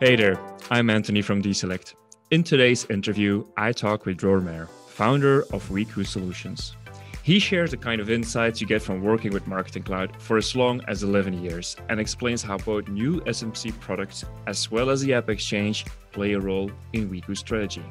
Hey 0.00 0.14
there, 0.14 0.40
I'm 0.70 0.90
Anthony 0.90 1.22
from 1.22 1.42
DESelect. 1.42 1.96
In 2.30 2.44
today's 2.44 2.84
interview, 2.88 3.44
I 3.56 3.72
talk 3.72 4.06
with 4.06 4.18
Dror 4.18 4.40
Meir, 4.40 4.68
founder 4.86 5.40
of 5.52 5.68
Weku 5.70 6.06
Solutions. 6.06 6.76
He 7.24 7.40
shares 7.40 7.72
the 7.72 7.78
kind 7.78 8.00
of 8.00 8.08
insights 8.08 8.60
you 8.60 8.68
get 8.68 8.80
from 8.80 9.02
working 9.02 9.32
with 9.32 9.48
Marketing 9.48 9.82
Cloud 9.82 10.22
for 10.22 10.36
as 10.36 10.54
long 10.54 10.80
as 10.86 11.02
11 11.02 11.42
years 11.42 11.74
and 11.88 11.98
explains 11.98 12.44
how 12.44 12.58
both 12.58 12.86
new 12.86 13.20
SMC 13.22 13.76
products 13.80 14.24
as 14.46 14.70
well 14.70 14.88
as 14.88 15.00
the 15.00 15.14
App 15.14 15.28
Exchange 15.30 15.84
play 16.12 16.34
a 16.34 16.38
role 16.38 16.70
in 16.92 17.10
Weku's 17.10 17.40
strategy. 17.40 17.82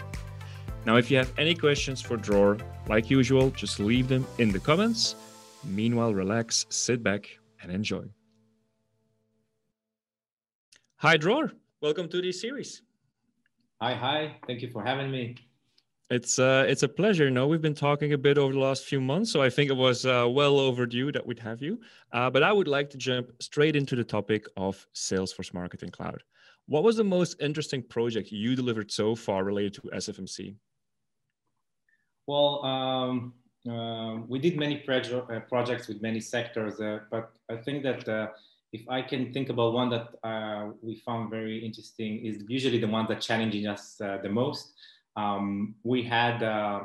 Now, 0.85 0.95
if 0.95 1.11
you 1.11 1.17
have 1.17 1.33
any 1.37 1.55
questions 1.55 1.99
for 1.99 2.15
Dror, 2.15 2.57
like 2.87 3.09
usual, 3.09 3.49
just 3.49 3.81
leave 3.81 4.07
them 4.07 4.25
in 4.37 4.53
the 4.53 4.59
comments. 4.59 5.15
Meanwhile, 5.65 6.13
relax, 6.13 6.67
sit 6.69 7.03
back, 7.03 7.27
and 7.61 7.69
enjoy. 7.69 8.05
Hi, 10.99 11.17
Dror. 11.17 11.51
Welcome 11.79 12.09
to 12.09 12.21
this 12.23 12.41
series. 12.41 12.81
Hi, 13.79 13.93
hi. 13.93 14.37
Thank 14.47 14.63
you 14.63 14.69
for 14.71 14.83
having 14.83 15.11
me. 15.11 15.35
It's 16.09 16.39
uh, 16.39 16.65
it's 16.68 16.81
a 16.81 16.87
pleasure. 16.87 17.29
No, 17.29 17.45
we've 17.45 17.61
been 17.61 17.75
talking 17.75 18.13
a 18.13 18.18
bit 18.18 18.39
over 18.39 18.51
the 18.51 18.59
last 18.59 18.85
few 18.85 18.99
months, 18.99 19.31
so 19.31 19.43
I 19.43 19.51
think 19.51 19.69
it 19.69 19.75
was 19.75 20.04
uh, 20.04 20.25
well 20.27 20.57
overdue 20.57 21.11
that 21.11 21.23
we'd 21.23 21.37
have 21.37 21.61
you. 21.61 21.79
Uh, 22.11 22.32
but 22.32 22.41
I 22.41 22.51
would 22.51 22.68
like 22.68 22.89
to 22.91 22.97
jump 22.97 23.29
straight 23.39 23.75
into 23.75 23.95
the 23.95 24.04
topic 24.04 24.47
of 24.57 24.87
Salesforce 24.95 25.54
Marketing 25.54 25.89
Cloud. 25.89 26.23
What 26.65 26.83
was 26.83 26.95
the 26.95 27.04
most 27.04 27.35
interesting 27.39 27.83
project 27.83 28.32
you 28.32 28.55
delivered 28.55 28.91
so 28.91 29.13
far 29.15 29.43
related 29.43 29.75
to 29.75 29.82
SFMC? 29.93 30.55
Well, 32.25 32.66
um, 32.66 33.33
uh, 33.69 34.21
we 34.27 34.39
did 34.39 34.57
many 34.57 34.83
proje- 34.88 35.31
uh, 35.31 35.41
projects 35.41 35.88
with 35.88 36.02
many 36.02 36.21
sectors, 36.21 36.80
uh, 36.80 37.02
but 37.11 37.33
I 37.52 37.57
think 37.57 37.83
that 37.83 38.09
uh, 38.09 38.30
if 38.73 38.88
I 38.89 39.02
can 39.02 39.31
think 39.33 39.49
about 39.49 39.73
one 39.73 39.89
that 39.89 40.07
uh, 40.23 40.71
we 40.81 40.95
found 41.05 41.30
very 41.30 41.66
interesting, 41.66 42.25
is 42.25 42.44
usually 42.47 42.80
the 42.80 42.88
one 42.88 43.05
that 43.07 43.21
challenging 43.21 43.67
us 43.67 43.99
uh, 44.02 44.17
the 44.21 44.30
most 44.30 44.73
um, 45.17 45.73
we 45.83 46.03
had 46.03 46.41
uh, 46.43 46.81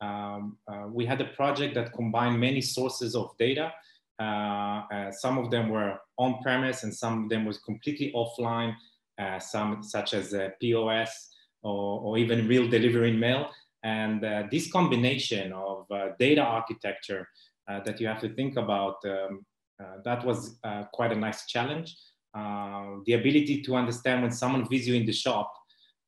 um, 0.00 0.56
uh, 0.68 0.86
we 0.88 1.04
had 1.04 1.20
a 1.20 1.26
project 1.26 1.74
that 1.74 1.92
combined 1.92 2.40
many 2.40 2.60
sources 2.60 3.14
of 3.14 3.36
data. 3.38 3.72
Uh, 4.20 4.82
uh 4.94 5.10
some 5.10 5.36
of 5.38 5.50
them 5.50 5.68
were 5.68 5.98
on 6.16 6.40
premise, 6.42 6.84
and 6.84 6.94
some 6.94 7.24
of 7.24 7.28
them 7.28 7.44
was 7.44 7.58
completely 7.58 8.12
offline. 8.14 8.74
Some 9.38 9.84
such 9.84 10.14
as 10.14 10.34
POS 10.60 11.30
or, 11.62 12.00
or, 12.00 12.18
even 12.18 12.48
real 12.48 12.66
delivery 12.66 13.12
mail. 13.12 13.50
And 13.84 14.20
this 14.50 14.72
combination 14.72 15.52
of 15.52 15.86
data 16.18 16.40
architecture 16.40 17.28
that 17.68 18.00
you 18.00 18.08
have 18.08 18.20
to 18.22 18.34
think 18.34 18.56
about 18.56 18.96
um, 19.04 19.46
that 20.04 20.24
was 20.24 20.58
quite 20.92 21.12
a 21.12 21.16
nice 21.16 21.46
challenge. 21.46 21.96
the 22.34 23.12
ability 23.14 23.62
to 23.62 23.74
understand 23.74 24.22
when 24.22 24.32
someone 24.32 24.68
visits 24.68 24.88
you 24.88 24.94
in 24.94 25.06
the 25.06 25.12
shop 25.12 25.52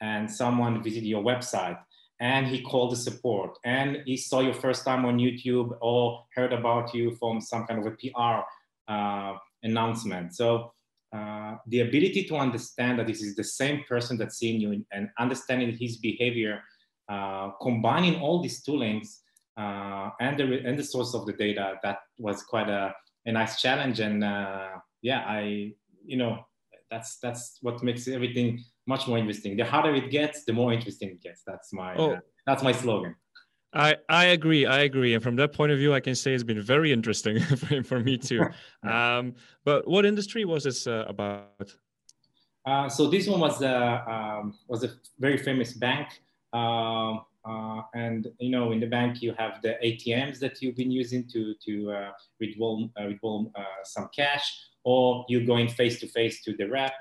and 0.00 0.30
someone 0.30 0.82
visited 0.82 1.06
your 1.06 1.22
website 1.22 1.78
and 2.20 2.46
he 2.46 2.60
called 2.60 2.92
the 2.92 2.96
support 2.96 3.58
and 3.64 3.98
he 4.06 4.16
saw 4.16 4.40
you 4.40 4.52
first 4.52 4.84
time 4.84 5.04
on 5.04 5.18
YouTube 5.18 5.76
or 5.80 6.24
heard 6.34 6.52
about 6.52 6.94
you 6.94 7.14
from 7.16 7.40
some 7.40 7.66
kind 7.66 7.80
of 7.80 7.86
a 7.92 7.96
PR 7.96 8.42
uh, 8.88 9.34
announcement. 9.62 10.34
So 10.34 10.72
uh, 11.14 11.56
the 11.66 11.80
ability 11.80 12.24
to 12.24 12.36
understand 12.36 12.98
that 12.98 13.06
this 13.06 13.22
is 13.22 13.34
the 13.34 13.44
same 13.44 13.84
person 13.88 14.16
that's 14.16 14.36
seeing 14.36 14.60
you 14.60 14.84
and 14.92 15.08
understanding 15.18 15.76
his 15.76 15.96
behavior, 15.98 16.60
uh, 17.08 17.50
combining 17.62 18.20
all 18.20 18.42
these 18.42 18.64
toolings 18.64 19.18
uh, 19.56 20.10
and, 20.20 20.38
the, 20.38 20.60
and 20.66 20.78
the 20.78 20.84
source 20.84 21.14
of 21.14 21.26
the 21.26 21.32
data, 21.32 21.78
that 21.82 21.98
was 22.18 22.42
quite 22.42 22.68
a, 22.68 22.94
a 23.26 23.32
nice 23.32 23.60
challenge. 23.60 24.00
And 24.00 24.22
uh, 24.22 24.68
yeah, 25.02 25.24
I, 25.26 25.72
you 26.04 26.16
know, 26.16 26.46
that's, 26.90 27.18
that's 27.18 27.58
what 27.62 27.82
makes 27.82 28.06
everything 28.08 28.62
much 28.86 29.06
more 29.06 29.18
interesting. 29.18 29.56
The 29.56 29.64
harder 29.64 29.94
it 29.94 30.10
gets, 30.10 30.44
the 30.44 30.52
more 30.52 30.72
interesting 30.72 31.10
it 31.10 31.22
gets. 31.22 31.42
That's 31.46 31.72
my 31.72 31.94
oh. 31.96 32.12
uh, 32.12 32.20
that's 32.46 32.62
my 32.62 32.72
slogan. 32.72 33.16
I, 33.72 33.96
I 34.08 34.26
agree. 34.26 34.66
I 34.66 34.80
agree. 34.80 35.14
And 35.14 35.22
from 35.22 35.34
that 35.36 35.52
point 35.52 35.72
of 35.72 35.78
view, 35.78 35.92
I 35.92 36.00
can 36.00 36.14
say 36.14 36.32
it's 36.32 36.44
been 36.44 36.62
very 36.62 36.92
interesting 36.92 37.40
for, 37.56 37.82
for 37.82 38.00
me 38.00 38.16
too. 38.16 38.46
um, 38.88 39.34
but 39.64 39.88
what 39.88 40.04
industry 40.04 40.44
was 40.44 40.64
this 40.64 40.86
uh, 40.86 41.04
about? 41.08 41.74
Uh, 42.64 42.88
so 42.88 43.08
this 43.08 43.26
one 43.26 43.40
was 43.40 43.60
a 43.62 43.68
uh, 43.68 44.12
um, 44.12 44.54
was 44.68 44.84
a 44.84 44.90
very 45.18 45.36
famous 45.36 45.72
bank, 45.72 46.08
uh, 46.52 47.16
uh, 47.44 47.82
and 47.94 48.28
you 48.38 48.50
know 48.50 48.72
in 48.72 48.80
the 48.80 48.86
bank 48.86 49.22
you 49.22 49.34
have 49.38 49.60
the 49.62 49.76
ATMs 49.84 50.38
that 50.38 50.60
you've 50.60 50.76
been 50.76 50.90
using 50.90 51.28
to 51.28 51.54
to 51.64 51.92
uh, 51.92 52.10
withdraw 52.40 52.86
withdraw 53.06 53.44
some 53.84 54.08
cash, 54.14 54.44
or 54.84 55.24
you're 55.28 55.46
going 55.46 55.68
face 55.68 55.98
to 56.00 56.06
face 56.08 56.42
to 56.44 56.56
the 56.56 56.68
rep, 56.68 56.94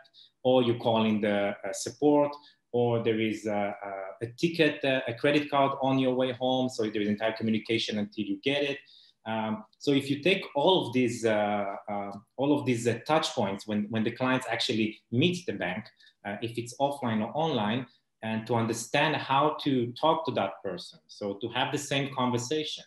or 0.43 0.63
you're 0.63 0.79
calling 0.79 1.21
the 1.21 1.55
uh, 1.63 1.73
support, 1.73 2.31
or 2.73 3.03
there 3.03 3.19
is 3.19 3.45
a, 3.45 3.75
a, 4.21 4.25
a 4.25 4.27
ticket, 4.37 4.83
uh, 4.83 5.01
a 5.07 5.13
credit 5.13 5.49
card 5.49 5.77
on 5.81 5.99
your 5.99 6.15
way 6.15 6.31
home. 6.33 6.67
So 6.69 6.83
there 6.83 7.01
is 7.01 7.07
entire 7.07 7.33
communication 7.33 7.99
until 7.99 8.25
you 8.25 8.39
get 8.43 8.63
it. 8.63 8.79
Um, 9.25 9.63
so 9.77 9.91
if 9.91 10.09
you 10.09 10.21
take 10.21 10.43
all 10.55 10.85
of 10.85 10.93
these, 10.93 11.23
uh, 11.23 11.75
uh, 11.89 12.11
all 12.35 12.57
of 12.57 12.65
these 12.65 12.87
uh, 12.87 12.99
touch 13.07 13.29
points 13.29 13.65
when, 13.65 13.85
when 13.89 14.03
the 14.03 14.11
clients 14.11 14.47
actually 14.49 14.99
meet 15.11 15.45
the 15.45 15.53
bank, 15.53 15.85
uh, 16.25 16.35
if 16.41 16.57
it's 16.57 16.75
offline 16.79 17.21
or 17.21 17.31
online, 17.33 17.85
and 18.23 18.47
to 18.47 18.55
understand 18.55 19.17
how 19.17 19.57
to 19.61 19.91
talk 19.99 20.25
to 20.25 20.31
that 20.31 20.53
person, 20.63 20.97
so 21.07 21.33
to 21.41 21.49
have 21.49 21.71
the 21.71 21.77
same 21.77 22.13
conversation. 22.15 22.83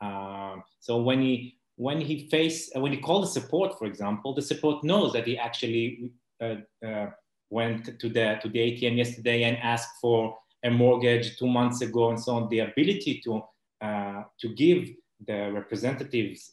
Um, 0.00 0.62
so 0.80 1.02
when 1.02 1.20
he 1.20 1.56
when 1.76 2.00
he 2.00 2.28
face 2.28 2.70
when 2.74 2.92
he 2.92 2.98
called 2.98 3.24
the 3.24 3.28
support, 3.28 3.76
for 3.78 3.86
example, 3.86 4.34
the 4.34 4.42
support 4.42 4.84
knows 4.84 5.12
that 5.12 5.26
he 5.26 5.36
actually 5.36 6.12
uh, 6.40 6.56
uh, 6.86 7.10
went 7.50 7.98
to 7.98 8.08
the 8.08 8.38
to 8.40 8.48
the 8.48 8.58
ATM 8.58 8.96
yesterday 8.96 9.42
and 9.42 9.58
asked 9.58 10.00
for 10.00 10.38
a 10.64 10.70
mortgage 10.70 11.36
two 11.36 11.48
months 11.48 11.82
ago 11.82 12.10
and 12.10 12.20
so 12.20 12.36
on. 12.36 12.48
The 12.48 12.60
ability 12.60 13.20
to 13.24 13.42
uh, 13.80 14.22
to 14.40 14.48
give 14.54 14.90
the 15.26 15.50
representatives 15.52 16.52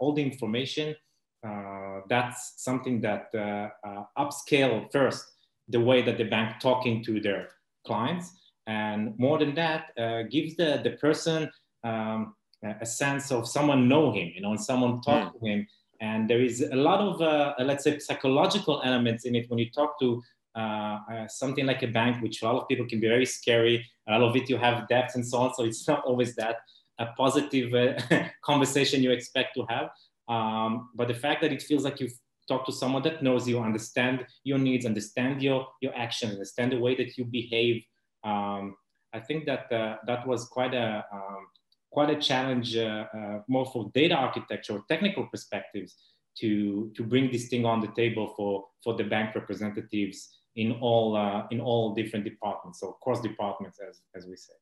all 0.00 0.14
the 0.14 0.22
information 0.22 0.96
that's 2.08 2.54
something 2.56 3.02
that 3.02 3.30
upscale 4.16 4.90
first 4.90 5.22
the 5.68 5.80
way 5.80 6.00
that 6.00 6.16
the 6.16 6.24
bank 6.24 6.58
talking 6.60 7.04
to 7.04 7.20
their 7.20 7.48
clients 7.86 8.32
and 8.66 9.16
more 9.18 9.38
than 9.38 9.54
that 9.54 9.82
uh, 9.98 10.22
gives 10.34 10.56
the, 10.56 10.80
the 10.82 10.90
person 11.06 11.50
um, 11.84 12.34
a 12.80 12.86
sense 12.86 13.30
of 13.30 13.46
someone 13.46 13.88
know 13.88 14.12
him 14.12 14.28
you 14.34 14.40
know 14.40 14.50
and 14.50 14.60
someone 14.60 15.00
talk 15.02 15.24
mm. 15.24 15.40
to 15.40 15.46
him 15.46 15.66
and 16.00 16.28
there 16.28 16.42
is 16.42 16.60
a 16.60 16.76
lot 16.76 17.00
of, 17.00 17.22
uh, 17.22 17.54
let's 17.58 17.84
say, 17.84 17.98
psychological 17.98 18.82
elements 18.84 19.24
in 19.24 19.34
it 19.34 19.48
when 19.48 19.58
you 19.58 19.70
talk 19.70 19.98
to 20.00 20.22
uh, 20.54 20.98
uh, 21.10 21.28
something 21.28 21.66
like 21.66 21.82
a 21.82 21.86
bank, 21.86 22.22
which 22.22 22.42
a 22.42 22.46
lot 22.46 22.60
of 22.60 22.68
people 22.68 22.86
can 22.86 23.00
be 23.00 23.08
very 23.08 23.26
scary. 23.26 23.84
A 24.08 24.18
lot 24.18 24.22
of 24.22 24.36
it 24.36 24.48
you 24.48 24.56
have 24.56 24.88
debts 24.88 25.14
and 25.14 25.26
so 25.26 25.38
on, 25.38 25.54
so 25.54 25.64
it's 25.64 25.86
not 25.92 26.04
always 26.04 26.34
that 26.36 26.56
a 26.98 27.06
positive 27.16 27.74
uh, 27.74 28.24
conversation 28.44 29.02
you 29.02 29.10
expect 29.10 29.54
to 29.56 29.66
have. 29.68 29.90
Um, 30.28 30.90
but 30.94 31.08
the 31.08 31.14
fact 31.14 31.42
that 31.42 31.52
it 31.52 31.62
feels 31.62 31.84
like 31.84 32.00
you've 32.00 32.18
talked 32.48 32.66
to 32.66 32.72
someone 32.72 33.02
that 33.02 33.22
knows 33.22 33.48
you, 33.48 33.60
understand 33.60 34.26
your 34.44 34.58
needs, 34.58 34.86
understand 34.86 35.42
your 35.42 35.66
your 35.80 35.94
actions, 35.96 36.32
understand 36.32 36.72
the 36.72 36.78
way 36.78 36.94
that 36.96 37.16
you 37.16 37.24
behave. 37.24 37.82
Um, 38.24 38.76
I 39.12 39.20
think 39.20 39.46
that 39.46 39.72
uh, 39.72 39.96
that 40.06 40.26
was 40.26 40.46
quite 40.46 40.74
a 40.74 41.04
um, 41.12 41.46
quite 41.96 42.10
a 42.10 42.20
challenge 42.20 42.76
uh, 42.76 43.06
uh, 43.16 43.38
more 43.48 43.64
for 43.64 43.90
data 43.94 44.14
architecture 44.14 44.74
or 44.74 44.84
technical 44.86 45.26
perspectives 45.28 45.96
to, 46.38 46.92
to 46.94 47.02
bring 47.02 47.30
this 47.30 47.48
thing 47.48 47.64
on 47.64 47.80
the 47.80 47.88
table 47.88 48.34
for, 48.36 48.66
for 48.84 48.94
the 48.94 49.04
bank 49.04 49.34
representatives 49.34 50.28
in 50.56 50.72
all, 50.72 51.16
uh, 51.16 51.46
in 51.50 51.60
all 51.60 51.94
different 51.94 52.24
departments, 52.24 52.80
so 52.80 52.92
cross 53.02 53.20
departments, 53.20 53.78
as, 53.86 54.00
as 54.14 54.26
we 54.26 54.36
say. 54.36 54.52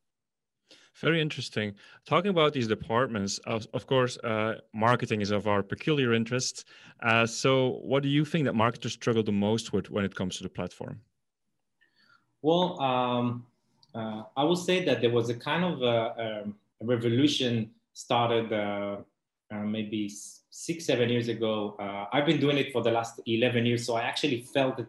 Very 1.01 1.21
interesting. 1.21 1.73
Talking 2.05 2.29
about 2.29 2.53
these 2.53 2.67
departments, 2.67 3.37
of, 3.39 3.67
of 3.73 3.85
course, 3.85 4.17
uh, 4.19 4.55
marketing 4.73 5.21
is 5.21 5.31
of 5.31 5.45
our 5.45 5.61
peculiar 5.61 6.13
interest. 6.13 6.65
Uh, 7.03 7.25
so, 7.25 7.79
what 7.83 8.01
do 8.01 8.09
you 8.09 8.23
think 8.23 8.45
that 8.45 8.55
marketers 8.55 8.93
struggle 8.93 9.21
the 9.21 9.31
most 9.31 9.73
with 9.73 9.91
when 9.91 10.05
it 10.05 10.15
comes 10.15 10.37
to 10.37 10.43
the 10.43 10.49
platform? 10.49 11.01
Well, 12.41 12.81
um, 12.81 13.45
uh, 13.93 14.23
I 14.37 14.43
would 14.45 14.57
say 14.57 14.85
that 14.85 15.01
there 15.01 15.09
was 15.09 15.29
a 15.29 15.35
kind 15.35 15.65
of 15.65 15.81
a, 15.81 16.43
um, 16.43 16.55
revolution 16.81 17.71
started 17.91 18.53
uh, 18.53 18.97
uh, 19.51 19.55
maybe 19.63 20.09
six, 20.49 20.85
seven 20.85 21.09
years 21.09 21.27
ago. 21.27 21.75
Uh, 21.77 22.05
I've 22.13 22.25
been 22.25 22.39
doing 22.39 22.57
it 22.57 22.71
for 22.71 22.81
the 22.81 22.91
last 22.91 23.19
11 23.25 23.65
years, 23.65 23.85
so 23.85 23.95
I 23.95 24.03
actually 24.03 24.41
felt 24.41 24.79
it 24.79 24.87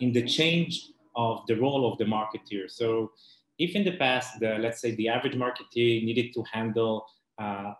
in 0.00 0.12
the 0.12 0.22
change 0.22 0.90
of 1.16 1.44
the 1.48 1.54
role 1.56 1.90
of 1.90 1.98
the 1.98 2.04
marketeer. 2.04 2.70
So 2.70 3.12
if 3.58 3.74
in 3.74 3.84
the 3.84 3.96
past, 3.96 4.40
the, 4.40 4.58
let's 4.58 4.80
say 4.80 4.94
the 4.94 5.08
average 5.08 5.34
marketer 5.34 6.04
needed 6.04 6.32
to 6.34 6.44
handle 6.52 7.06
uh, 7.40 7.72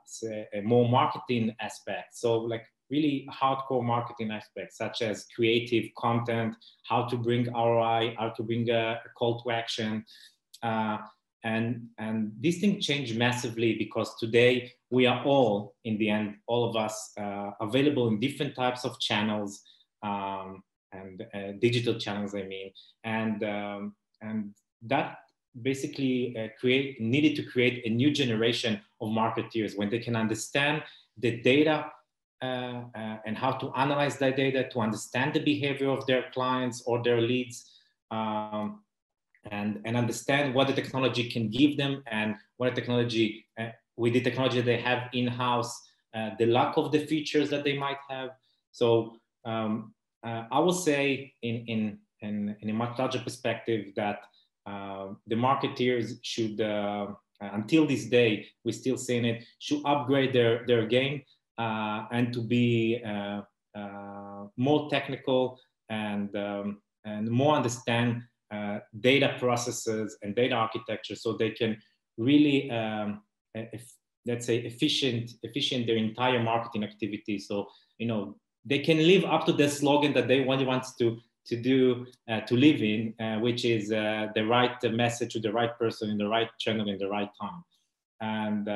a 0.52 0.60
more 0.62 0.88
marketing 0.88 1.54
aspect, 1.60 2.16
so 2.16 2.38
like 2.38 2.64
really 2.90 3.26
hardcore 3.32 3.84
marketing 3.84 4.30
aspects 4.30 4.76
such 4.76 5.02
as 5.02 5.26
creative 5.34 5.84
content, 5.96 6.54
how 6.88 7.04
to 7.04 7.16
bring 7.16 7.52
ROI, 7.52 8.14
how 8.18 8.30
to 8.30 8.42
bring 8.42 8.68
a, 8.70 9.00
a 9.04 9.08
call 9.16 9.40
to 9.42 9.50
action, 9.50 10.04
uh, 10.62 10.98
and 11.44 11.86
and 11.98 12.32
this 12.40 12.58
thing 12.58 12.80
changed 12.80 13.16
massively 13.16 13.76
because 13.78 14.16
today 14.18 14.72
we 14.90 15.06
are 15.06 15.22
all 15.24 15.74
in 15.84 15.98
the 15.98 16.08
end 16.08 16.36
all 16.46 16.68
of 16.68 16.74
us 16.76 17.12
uh, 17.18 17.50
available 17.60 18.08
in 18.08 18.18
different 18.18 18.54
types 18.54 18.84
of 18.84 18.98
channels 18.98 19.62
um, 20.02 20.62
and 20.92 21.26
uh, 21.34 21.52
digital 21.60 21.98
channels, 21.98 22.34
I 22.34 22.42
mean, 22.42 22.70
and 23.04 23.42
um, 23.44 23.94
and 24.20 24.54
that 24.82 25.18
basically 25.62 26.36
uh, 26.38 26.48
create 26.58 27.00
needed 27.00 27.36
to 27.36 27.42
create 27.42 27.86
a 27.86 27.90
new 27.90 28.10
generation 28.10 28.80
of 29.00 29.08
marketeers 29.08 29.76
when 29.76 29.88
they 29.88 29.98
can 29.98 30.16
understand 30.16 30.82
the 31.18 31.40
data 31.42 31.86
uh, 32.42 32.82
uh, 32.94 33.16
and 33.24 33.38
how 33.38 33.52
to 33.52 33.70
analyze 33.76 34.18
that 34.18 34.36
data 34.36 34.68
to 34.68 34.80
understand 34.80 35.32
the 35.32 35.40
behavior 35.40 35.88
of 35.88 36.04
their 36.06 36.24
clients 36.32 36.82
or 36.86 37.02
their 37.02 37.20
leads 37.20 37.70
um, 38.10 38.80
and, 39.50 39.80
and 39.84 39.96
understand 39.96 40.54
what 40.54 40.66
the 40.66 40.72
technology 40.72 41.30
can 41.30 41.48
give 41.48 41.76
them 41.76 42.02
and 42.08 42.34
what 42.56 42.74
the 42.74 42.80
technology 42.80 43.46
uh, 43.58 43.68
with 43.96 44.12
the 44.12 44.20
technology 44.20 44.60
they 44.60 44.76
have 44.76 45.08
in-house 45.12 45.80
uh, 46.14 46.30
the 46.38 46.46
lack 46.46 46.76
of 46.76 46.92
the 46.92 47.06
features 47.06 47.48
that 47.50 47.64
they 47.64 47.76
might 47.76 47.98
have. 48.08 48.30
So 48.72 49.16
um, 49.44 49.94
i 50.24 50.58
will 50.58 50.72
say 50.72 51.34
in, 51.42 51.64
in, 51.66 51.98
in, 52.20 52.56
in, 52.60 52.70
a 52.70 52.72
much 52.72 52.98
larger 52.98 53.18
perspective 53.18 53.92
that 53.96 54.20
the 54.66 55.34
marketeers 55.34 56.18
should 56.22 56.60
until 57.40 57.86
this 57.86 58.06
day 58.06 58.46
we're 58.64 58.72
still 58.72 58.96
seeing 58.96 59.24
it 59.24 59.44
should 59.58 59.82
upgrade 59.84 60.32
their, 60.32 60.64
their 60.66 60.86
game 60.86 61.22
uh, 61.58 62.06
and 62.10 62.32
to 62.32 62.40
be 62.40 63.00
uh, 63.06 63.40
uh, 63.78 64.44
more 64.56 64.90
technical 64.90 65.58
and, 65.88 66.34
um, 66.36 66.80
and 67.04 67.30
more 67.30 67.54
understand 67.54 68.22
data 69.00 69.34
processes 69.40 70.16
and 70.22 70.36
data 70.36 70.54
architecture 70.54 71.16
so 71.16 71.32
they 71.32 71.50
can 71.50 71.76
really, 72.16 72.70
um, 72.70 73.22
if, 73.54 73.92
let's 74.26 74.46
say, 74.46 74.58
efficient, 74.58 75.32
efficient 75.42 75.86
their 75.86 75.96
entire 75.96 76.40
marketing 76.40 76.84
activity. 76.84 77.38
So, 77.38 77.66
you 77.98 78.06
know, 78.06 78.36
they 78.64 78.78
can 78.78 78.98
live 78.98 79.24
up 79.24 79.44
to 79.46 79.52
the 79.52 79.68
slogan 79.68 80.12
that 80.14 80.28
they 80.28 80.40
want, 80.40 80.64
wants 80.66 80.94
to 80.96 81.18
to 81.46 81.56
do 81.56 82.06
uh, 82.28 82.40
to 82.40 82.56
live 82.56 82.82
in, 82.82 83.14
uh, 83.20 83.38
which 83.40 83.64
is 83.64 83.92
uh, 83.92 84.28
the 84.34 84.44
right 84.44 84.82
message 84.92 85.32
to 85.34 85.40
the 85.40 85.52
right 85.52 85.78
person 85.78 86.10
in 86.10 86.18
the 86.18 86.28
right 86.28 86.48
channel 86.58 86.88
in 86.88 86.98
the 86.98 87.08
right 87.08 87.30
time, 87.40 87.62
and 88.20 88.66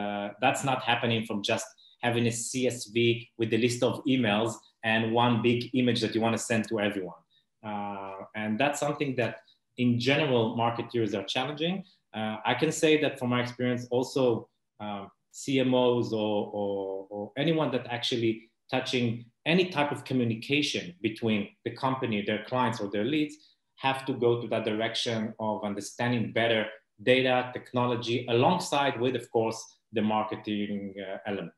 that's 0.41 0.65
not 0.65 0.83
happening 0.83 1.25
from 1.25 1.43
just 1.43 1.67
having 2.03 2.27
a 2.27 2.31
CSV 2.31 3.29
with 3.39 3.51
the 3.51 3.59
list 3.59 3.83
of 3.83 4.03
emails 4.05 4.55
and 4.85 5.13
one 5.13 5.43
big 5.43 5.71
image 5.75 6.01
that 6.01 6.15
you 6.15 6.21
want 6.21 6.37
to 6.37 6.43
send 6.43 6.69
to 6.69 6.81
everyone. 6.81 7.17
Uh, 7.65 8.15
and 8.37 8.59
that's 8.59 8.81
something 8.81 9.17
that 9.17 9.41
in 9.79 9.99
general 9.99 10.57
marketers 10.57 11.15
are 11.15 11.25
challenging. 11.25 11.85
Uh, 12.15 12.37
I 12.45 12.55
can 12.55 12.73
say 12.73 13.01
that 13.03 13.19
from 13.19 13.31
my 13.31 13.43
experience 13.43 13.87
also 13.91 14.49
um, 14.81 15.11
CMOs 15.35 16.13
or, 16.13 16.51
or, 16.53 17.07
or, 17.11 17.33
anyone 17.37 17.71
that 17.73 17.87
actually 17.91 18.49
touching 18.71 19.25
any 19.47 19.67
type 19.71 19.93
of 19.93 20.05
communication 20.05 20.95
between 21.03 21.49
the 21.65 21.71
company, 21.71 22.23
their 22.23 22.45
clients 22.45 22.81
or 22.81 22.91
their 22.91 23.05
leads 23.05 23.35
have 23.77 24.05
to 24.07 24.13
go 24.13 24.41
to 24.41 24.49
that 24.49 24.65
direction 24.65 25.33
of 25.39 25.65
understanding 25.65 26.33
better 26.33 26.67
data, 27.03 27.51
technology, 27.53 28.27
alongside 28.29 29.01
with, 29.01 29.15
of 29.15 29.31
course, 29.31 29.63
the 29.93 30.03
marketing 30.03 30.95
uh, 31.01 31.19
element. 31.27 31.53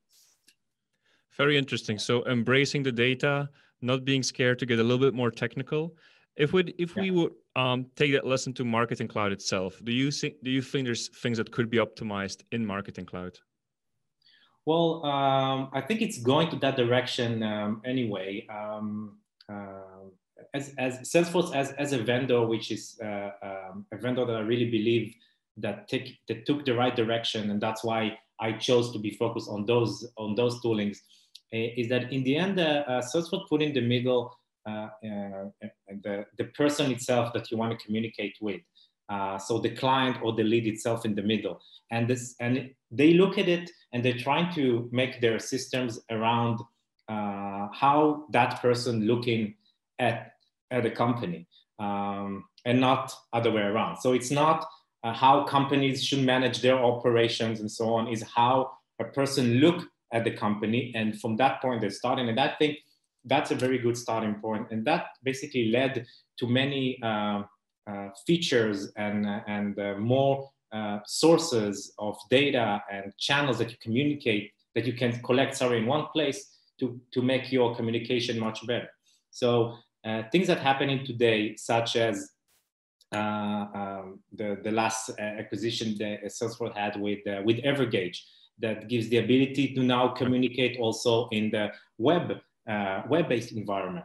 Very 1.36 1.56
interesting. 1.56 1.98
So 1.98 2.24
embracing 2.26 2.82
the 2.82 2.92
data, 2.92 3.48
not 3.80 4.04
being 4.04 4.22
scared 4.22 4.58
to 4.58 4.66
get 4.66 4.78
a 4.78 4.82
little 4.82 4.98
bit 4.98 5.14
more 5.14 5.30
technical. 5.30 5.96
If 6.36 6.52
we 6.52 6.74
if 6.78 6.94
yeah. 6.96 7.02
we 7.02 7.10
would 7.10 7.32
um, 7.56 7.86
take 7.96 8.12
that 8.12 8.26
lesson 8.26 8.52
to 8.54 8.64
Marketing 8.64 9.08
Cloud 9.08 9.32
itself, 9.32 9.80
do 9.84 9.92
you 9.92 10.10
think 10.10 10.34
do 10.44 10.50
you 10.50 10.62
think 10.62 10.86
there's 10.86 11.08
things 11.22 11.38
that 11.38 11.50
could 11.50 11.70
be 11.70 11.78
optimized 11.78 12.42
in 12.52 12.64
Marketing 12.64 13.06
Cloud? 13.06 13.38
Well, 14.66 15.04
um, 15.04 15.70
I 15.72 15.80
think 15.80 16.02
it's 16.02 16.18
going 16.18 16.50
to 16.50 16.56
that 16.56 16.76
direction 16.76 17.42
um, 17.42 17.82
anyway. 17.84 18.46
Um, 18.48 19.18
uh, 19.50 20.08
as, 20.54 20.74
as 20.78 20.98
Salesforce 21.00 21.54
as, 21.54 21.72
as 21.72 21.92
a 21.92 21.98
vendor, 21.98 22.46
which 22.46 22.70
is 22.70 22.98
uh, 23.02 23.30
um, 23.42 23.86
a 23.92 23.96
vendor 23.96 24.24
that 24.24 24.36
I 24.36 24.40
really 24.40 24.70
believe 24.70 25.14
that 25.56 25.88
take 25.88 26.18
that 26.28 26.46
took 26.46 26.64
the 26.64 26.74
right 26.74 26.94
direction, 26.94 27.50
and 27.50 27.60
that's 27.60 27.84
why 27.84 28.18
I 28.40 28.52
chose 28.52 28.92
to 28.92 28.98
be 28.98 29.10
focused 29.10 29.48
on 29.48 29.66
those 29.66 30.06
on 30.16 30.34
those 30.34 30.60
toolings. 30.62 30.98
Eh, 31.52 31.70
is 31.76 31.88
that 31.88 32.12
in 32.12 32.22
the 32.22 32.36
end, 32.36 32.60
uh, 32.60 32.84
uh, 32.86 33.02
Salesforce 33.02 33.48
put 33.48 33.62
in 33.62 33.72
the 33.72 33.80
middle 33.80 34.32
uh, 34.66 34.88
the, 36.02 36.24
the 36.38 36.44
person 36.56 36.90
itself 36.92 37.32
that 37.32 37.50
you 37.50 37.56
want 37.56 37.76
to 37.76 37.84
communicate 37.84 38.36
with. 38.40 38.60
Uh, 39.10 39.36
so 39.38 39.58
the 39.58 39.70
client 39.70 40.16
or 40.22 40.32
the 40.32 40.44
lead 40.44 40.66
itself 40.66 41.04
in 41.04 41.14
the 41.14 41.22
middle 41.22 41.60
and 41.90 42.08
this 42.08 42.36
and 42.40 42.70
they 42.90 43.14
look 43.14 43.38
at 43.38 43.48
it 43.48 43.70
and 43.92 44.04
they're 44.04 44.22
trying 44.28 44.52
to 44.54 44.88
make 44.92 45.20
their 45.20 45.38
systems 45.38 46.00
around 46.10 46.60
uh, 47.08 47.66
how 47.72 48.24
that 48.30 48.62
person 48.62 49.06
looking 49.06 49.54
at 49.98 50.34
at 50.70 50.86
a 50.86 50.90
company 50.90 51.48
um, 51.80 52.44
and 52.64 52.80
not 52.80 53.12
other 53.32 53.50
way 53.50 53.62
around 53.62 53.96
so 53.96 54.12
it's 54.12 54.30
not 54.30 54.64
uh, 55.02 55.12
how 55.12 55.44
companies 55.44 56.04
should 56.04 56.24
manage 56.24 56.62
their 56.62 56.78
operations 56.78 57.60
and 57.60 57.70
so 57.70 57.94
on 57.94 58.06
is 58.06 58.22
how 58.22 58.70
a 59.00 59.04
person 59.04 59.54
look 59.54 59.82
at 60.12 60.24
the 60.24 60.30
company. 60.30 60.92
And 60.94 61.20
from 61.20 61.36
that 61.36 61.60
point, 61.60 61.80
they're 61.80 61.90
starting. 61.90 62.28
And 62.28 62.38
I 62.38 62.54
think 62.58 62.78
that's 63.24 63.50
a 63.50 63.54
very 63.54 63.78
good 63.78 63.96
starting. 63.96 64.36
And 64.70 64.84
that 64.86 65.06
basically 65.22 65.70
led 65.70 66.06
to 66.38 66.46
many 66.46 66.98
uh, 67.02 67.42
features 68.26 68.92
and, 68.96 69.26
uh, 69.26 69.40
and 69.46 69.78
uh, 69.78 69.94
more 69.96 70.50
uh, 70.72 70.98
sources 71.06 71.92
of 71.98 72.16
data 72.30 72.82
and 72.92 73.12
channels 73.18 73.58
that 73.58 73.70
you 73.70 73.76
communicate, 73.82 74.52
that 74.74 74.86
you 74.86 74.92
can 74.92 75.20
collect, 75.22 75.56
sorry, 75.56 75.78
in 75.78 75.86
one 75.86 76.06
place 76.12 76.58
to, 76.78 77.00
to 77.12 77.22
make 77.22 77.50
your 77.50 77.74
communication 77.74 78.38
much 78.38 78.66
better. 78.66 78.88
So 79.30 79.76
uh, 80.04 80.22
things 80.32 80.46
that 80.46 80.58
happening 80.58 81.04
today, 81.04 81.56
such 81.56 81.96
as 81.96 82.30
um, 83.12 84.20
the, 84.32 84.58
the 84.62 84.70
last 84.70 85.10
acquisition 85.18 85.96
that 85.98 86.24
Salesforce 86.26 86.76
had 86.76 87.00
with, 87.00 87.18
with 87.44 87.58
Evergage, 87.64 88.18
that 88.60 88.88
gives 88.88 89.08
the 89.08 89.18
ability 89.18 89.74
to 89.74 89.82
now 89.82 90.08
communicate 90.08 90.78
also 90.78 91.28
in 91.30 91.50
the 91.50 91.70
web 91.98 92.40
uh, 92.68 93.02
web-based 93.08 93.52
environment 93.52 94.04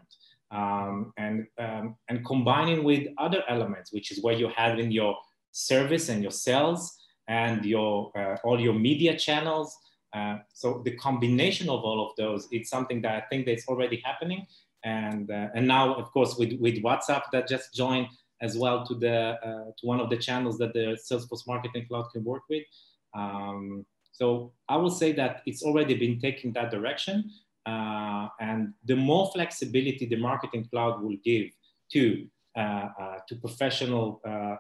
um, 0.52 1.14
and 1.18 1.48
um, 1.58 1.96
and 2.10 2.26
combining 2.26 2.84
with 2.84 3.08
other 3.18 3.44
elements 3.48 3.92
which 3.92 4.12
is 4.12 4.22
where 4.24 4.36
you 4.36 4.50
have 4.56 4.80
in 4.80 4.92
your 4.92 5.18
service 5.52 6.10
and 6.10 6.22
your 6.22 6.32
sales 6.32 6.98
and 7.28 7.66
your 7.66 8.12
uh, 8.18 8.38
all 8.44 8.60
your 8.60 8.74
media 8.74 9.18
channels. 9.18 9.76
Uh, 10.14 10.38
so 10.54 10.82
the 10.86 10.96
combination 10.96 11.68
of 11.70 11.82
all 11.84 12.08
of 12.08 12.16
those 12.16 12.48
it's 12.52 12.70
something 12.70 13.02
that 13.02 13.16
i 13.16 13.22
think 13.30 13.46
that's 13.46 13.68
already 13.68 14.02
happening. 14.04 14.46
And 14.84 15.32
uh, 15.32 15.48
and 15.56 15.68
now 15.68 15.96
of 15.96 16.12
course 16.12 16.36
with 16.38 16.54
with 16.60 16.82
whatsapp 16.84 17.24
that 17.32 17.48
just 17.48 17.74
joined 17.74 18.08
as 18.42 18.58
well 18.58 18.86
to 18.86 18.94
the 18.96 19.18
uh, 19.48 19.72
to 19.78 19.84
one 19.84 20.00
of 20.00 20.10
the 20.10 20.18
channels 20.18 20.58
that 20.60 20.74
the 20.74 20.98
salesforce 21.10 21.48
marketing 21.48 21.86
cloud 21.88 22.08
can 22.14 22.24
work 22.24 22.44
with. 22.50 22.64
Um, 23.16 23.86
so 24.12 24.54
I 24.70 24.78
will 24.78 24.92
say 24.92 25.12
that 25.14 25.42
it's 25.46 25.64
already 25.64 25.96
been 25.96 26.20
taking 26.20 26.54
that 26.54 26.72
direction. 26.72 27.32
Uh, 27.66 28.28
and 28.40 28.74
the 28.86 28.96
more 28.96 29.32
flexibility 29.34 30.06
the 30.06 30.16
marketing 30.16 30.68
cloud 30.72 31.02
will 31.02 31.18
give 31.24 31.48
to, 31.92 32.28
uh, 32.58 32.88
uh, 33.00 33.18
to 33.28 33.36
professional 33.36 34.22
uh, 34.26 34.56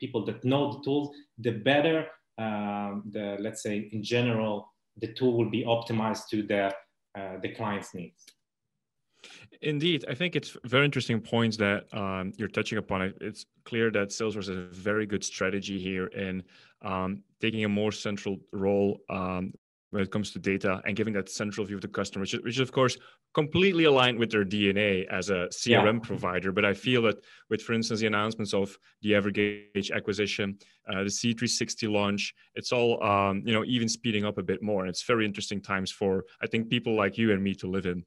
people 0.00 0.24
that 0.24 0.44
know 0.44 0.72
the 0.72 0.82
tools, 0.82 1.14
the 1.38 1.52
better 1.52 2.06
um, 2.38 3.02
the, 3.10 3.36
let's 3.40 3.62
say 3.62 3.88
in 3.92 4.02
general, 4.02 4.72
the 4.98 5.12
tool 5.12 5.36
will 5.36 5.50
be 5.50 5.64
optimized 5.64 6.28
to 6.30 6.42
the, 6.42 6.74
the 7.42 7.48
client's 7.54 7.94
needs. 7.94 8.24
Indeed, 9.62 10.04
I 10.08 10.14
think 10.14 10.36
it's 10.36 10.56
very 10.64 10.84
interesting 10.84 11.20
points 11.20 11.56
that 11.56 11.86
um, 11.92 12.32
you're 12.36 12.48
touching 12.48 12.78
upon. 12.78 13.14
It's 13.20 13.46
clear 13.64 13.90
that 13.90 14.08
Salesforce 14.08 14.48
has 14.48 14.48
a 14.48 14.68
very 14.70 15.06
good 15.06 15.24
strategy 15.24 15.78
here 15.78 16.06
in 16.08 16.42
um, 16.82 17.22
taking 17.40 17.64
a 17.64 17.68
more 17.68 17.92
central 17.92 18.38
role 18.52 19.00
um, 19.08 19.52
when 19.96 20.04
it 20.04 20.10
comes 20.10 20.30
to 20.30 20.38
data 20.38 20.82
and 20.84 20.94
giving 20.94 21.14
that 21.14 21.30
central 21.30 21.66
view 21.66 21.76
of 21.76 21.80
the 21.80 21.88
customer, 21.88 22.20
which, 22.20 22.34
is, 22.34 22.42
which 22.42 22.56
is 22.56 22.60
of 22.60 22.70
course 22.70 22.98
completely 23.32 23.84
aligned 23.84 24.18
with 24.18 24.30
their 24.30 24.44
DNA 24.44 25.06
as 25.06 25.30
a 25.30 25.48
CRM 25.50 25.94
yeah. 25.94 25.98
provider. 26.02 26.52
But 26.52 26.66
I 26.66 26.74
feel 26.74 27.00
that 27.02 27.16
with, 27.48 27.62
for 27.62 27.72
instance, 27.72 28.00
the 28.00 28.06
announcements 28.06 28.52
of 28.52 28.76
the 29.00 29.12
Evergage 29.12 29.90
acquisition, 29.90 30.58
uh, 30.86 31.04
the 31.04 31.08
C360 31.08 31.90
launch, 31.90 32.34
it's 32.54 32.72
all 32.72 33.02
um, 33.02 33.42
you 33.46 33.54
know 33.54 33.64
even 33.64 33.88
speeding 33.88 34.26
up 34.26 34.36
a 34.36 34.42
bit 34.42 34.62
more. 34.62 34.82
And 34.82 34.90
it's 34.90 35.02
very 35.02 35.24
interesting 35.24 35.62
times 35.62 35.90
for 35.90 36.24
I 36.42 36.46
think 36.46 36.68
people 36.68 36.94
like 36.94 37.16
you 37.16 37.32
and 37.32 37.42
me 37.42 37.54
to 37.54 37.66
live 37.66 37.86
in. 37.86 38.04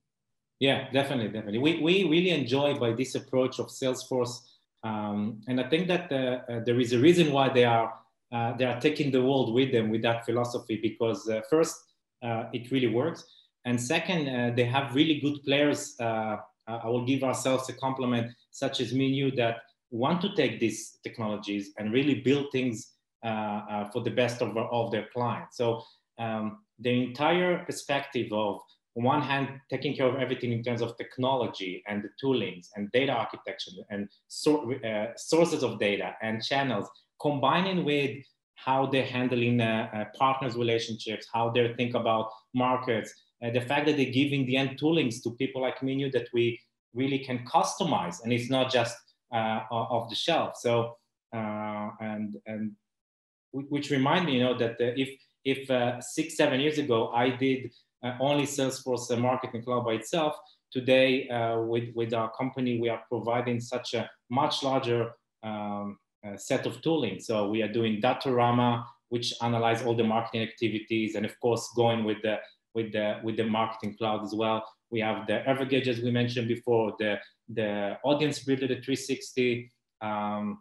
Yeah, 0.59 0.91
definitely, 0.91 1.29
definitely. 1.29 1.59
We, 1.59 1.81
we 1.81 2.03
really 2.03 2.31
enjoy 2.31 2.75
by 2.75 2.91
this 2.91 3.15
approach 3.15 3.59
of 3.59 3.67
Salesforce, 3.69 4.41
um, 4.83 5.41
and 5.47 5.59
I 5.59 5.67
think 5.69 5.87
that 5.87 6.11
uh, 6.11 6.51
uh, 6.51 6.59
there 6.65 6.79
is 6.79 6.93
a 6.93 6.99
reason 6.99 7.31
why 7.31 7.49
they 7.49 7.63
are 7.63 7.93
uh, 8.31 8.55
they 8.57 8.65
are 8.65 8.79
taking 8.79 9.11
the 9.11 9.21
world 9.21 9.53
with 9.53 9.71
them 9.71 9.89
with 9.89 10.01
that 10.03 10.25
philosophy 10.25 10.79
because 10.81 11.27
uh, 11.29 11.41
first 11.49 11.75
uh, 12.23 12.43
it 12.53 12.71
really 12.71 12.87
works, 12.87 13.23
and 13.65 13.81
second 13.81 14.27
uh, 14.27 14.53
they 14.55 14.65
have 14.65 14.95
really 14.95 15.19
good 15.19 15.41
players. 15.43 15.95
I 16.71 16.85
will 16.85 17.03
give 17.03 17.23
ourselves 17.23 17.67
a 17.69 17.73
compliment, 17.73 18.31
such 18.51 18.79
as 18.79 18.93
me 18.93 19.07
and 19.07 19.15
you, 19.15 19.31
that 19.31 19.61
want 19.89 20.21
to 20.21 20.35
take 20.35 20.59
these 20.59 20.99
technologies 21.03 21.71
and 21.79 21.91
really 21.91 22.21
build 22.21 22.45
things 22.51 22.93
for 23.23 24.03
the 24.03 24.11
best 24.11 24.43
of, 24.43 24.55
of 24.55 24.91
their 24.91 25.07
clients. 25.11 25.57
So 25.57 25.81
um, 26.19 26.59
the 26.77 26.91
entire 26.91 27.65
perspective 27.65 28.31
of 28.31 28.59
on 28.97 29.03
one 29.03 29.21
hand, 29.21 29.49
taking 29.69 29.95
care 29.95 30.07
of 30.07 30.15
everything 30.15 30.51
in 30.51 30.63
terms 30.63 30.81
of 30.81 30.97
technology 30.97 31.83
and 31.87 32.03
the 32.03 32.09
toolings 32.21 32.67
and 32.75 32.91
data 32.91 33.13
architecture 33.13 33.71
and 33.89 34.09
so, 34.27 34.73
uh, 34.73 35.07
sources 35.15 35.63
of 35.63 35.79
data 35.79 36.15
and 36.21 36.43
channels, 36.43 36.89
combining 37.19 37.83
with 37.83 38.17
how 38.55 38.85
they're 38.85 39.05
handling 39.05 39.61
uh, 39.61 39.89
uh, 39.93 40.05
partners 40.17 40.55
relationships, 40.55 41.27
how 41.33 41.49
they 41.49 41.73
think 41.75 41.95
about 41.95 42.29
markets, 42.53 43.13
uh, 43.43 43.49
the 43.51 43.61
fact 43.61 43.85
that 43.85 43.95
they're 43.95 44.11
giving 44.11 44.45
the 44.45 44.57
end 44.57 44.77
toolings 44.79 45.23
to 45.23 45.31
people 45.35 45.61
like 45.61 45.81
me 45.81 45.93
you 45.93 46.11
that 46.11 46.27
we 46.33 46.59
really 46.93 47.19
can 47.19 47.39
customize 47.45 48.17
and 48.23 48.33
it's 48.33 48.49
not 48.49 48.71
just 48.71 48.97
uh, 49.33 49.61
off 49.71 50.09
the 50.09 50.15
shelf. 50.15 50.55
So, 50.57 50.97
uh, 51.33 51.89
and, 52.01 52.35
and 52.45 52.71
which 53.53 53.91
remind 53.91 54.25
me, 54.25 54.33
you 54.37 54.43
know, 54.43 54.57
that 54.57 54.75
if, 54.79 55.09
if 55.45 55.69
uh, 55.71 56.01
six, 56.01 56.35
seven 56.35 56.59
years 56.59 56.77
ago, 56.79 57.09
I 57.09 57.29
did 57.29 57.71
only 58.19 58.43
Salesforce 58.43 59.17
Marketing 59.19 59.63
Cloud 59.63 59.85
by 59.85 59.93
itself, 59.93 60.35
today 60.71 61.27
with, 61.67 61.89
with 61.95 62.13
our 62.13 62.31
company, 62.31 62.79
we 62.79 62.89
are 62.89 63.01
providing 63.07 63.59
such 63.59 63.93
a 63.93 64.09
much 64.29 64.63
larger 64.63 65.11
um, 65.43 65.97
uh, 66.08 66.08
set 66.37 66.65
of 66.65 66.81
tooling. 66.81 67.19
So 67.19 67.49
we 67.49 67.61
are 67.61 67.71
doing 67.71 68.01
Datorama, 68.01 68.83
which 69.09 69.33
analyze 69.41 69.81
all 69.83 69.95
the 69.95 70.03
marketing 70.03 70.41
activities, 70.41 71.15
and 71.15 71.25
of 71.25 71.39
course, 71.39 71.69
going 71.75 72.03
with 72.03 72.21
the 72.21 72.37
with 72.75 72.91
the 72.91 73.19
with 73.23 73.37
the 73.37 73.43
marketing 73.45 73.95
cloud 73.97 74.23
as 74.23 74.33
well. 74.33 74.63
We 74.91 74.99
have 75.01 75.27
the 75.27 75.43
Evergage, 75.47 75.87
as 75.87 75.99
we 76.01 76.11
mentioned 76.11 76.47
before, 76.47 76.93
the 76.99 77.19
the 77.49 77.97
audience 78.03 78.39
builder, 78.39 78.67
the 78.67 78.81
360, 78.81 79.71
um, 80.01 80.59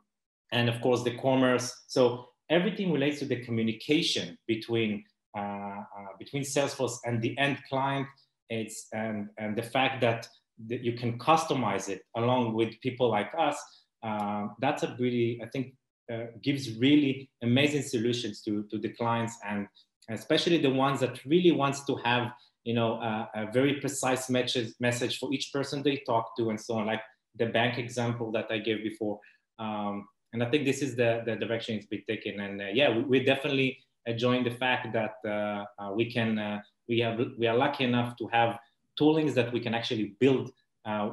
and 0.53 0.69
of 0.69 0.81
course 0.81 1.03
the 1.03 1.17
commerce. 1.19 1.73
So 1.87 2.29
everything 2.51 2.93
relates 2.93 3.19
to 3.19 3.27
the 3.27 3.45
communication 3.45 4.39
between 4.47 5.05
uh, 5.37 5.41
uh, 5.41 6.13
between 6.19 6.43
Salesforce 6.43 6.99
and 7.05 7.21
the 7.21 7.37
end 7.39 7.59
client. 7.69 8.07
It's 8.51 8.89
and 8.93 9.29
and 9.39 9.57
the 9.57 9.63
fact 9.63 10.01
that, 10.01 10.27
that 10.69 10.83
you 10.83 10.95
can 10.95 11.19
customize 11.19 11.89
it 11.89 12.03
along 12.17 12.55
with 12.55 12.81
people 12.81 13.11
like 13.11 13.31
us 13.39 13.59
uh, 14.03 14.49
that's 14.61 14.83
a 14.83 14.97
really, 14.99 15.41
I 15.43 15.47
think, 15.47 15.75
uh, 16.13 16.27
gives 16.43 16.79
really 16.79 17.31
amazing 17.43 17.83
solutions 17.83 18.41
to, 18.43 18.65
to 18.71 18.79
the 18.79 18.89
clients 18.91 19.37
and 19.47 19.67
especially 20.11 20.59
the 20.59 20.71
ones 20.71 21.01
that 21.01 21.25
really 21.27 21.53
wants 21.53 21.85
to 21.85 21.97
have, 21.97 22.33
you 22.65 22.75
know, 22.75 22.95
a, 22.95 23.29
a 23.35 23.53
very 23.53 23.75
precise 23.75 24.31
message, 24.31 24.73
message 24.81 25.19
for 25.19 25.33
each 25.33 25.53
person 25.53 25.83
they 25.83 26.03
talk 26.07 26.37
to 26.37 26.51
and 26.51 26.61
so 26.61 26.75
on, 26.79 26.87
like 26.87 27.03
the 27.37 27.47
bank 27.47 27.79
example 27.79 28.33
that 28.33 28.47
I 28.51 28.59
gave 28.59 28.83
before. 28.83 29.21
Um, 29.59 30.09
and 30.33 30.43
I 30.43 30.51
think 30.51 30.65
this 30.65 30.83
is 30.83 30.97
the, 30.97 31.23
the 31.27 31.37
direction 31.37 31.77
it's 31.77 31.87
been 31.87 32.05
taken. 32.09 32.41
And 32.41 32.61
uh, 32.61 32.67
yeah, 32.73 32.97
we, 32.97 33.03
we're 33.03 33.25
definitely 33.25 33.79
enjoying 34.07 34.45
the 34.45 34.51
fact 34.51 34.93
that 34.93 35.17
uh, 35.27 35.65
uh, 35.79 35.93
we 35.93 36.11
can, 36.11 36.39
uh, 36.39 36.61
we 36.89 37.01
have, 37.01 37.21
we 37.39 37.47
are 37.47 37.57
lucky 37.57 37.85
enough 37.85 38.17
to 38.17 38.27
have 38.29 38.59
toolings 38.99 39.35
that 39.35 39.53
we 39.53 39.61
can 39.61 39.75
actually 39.75 40.17
build 40.21 40.51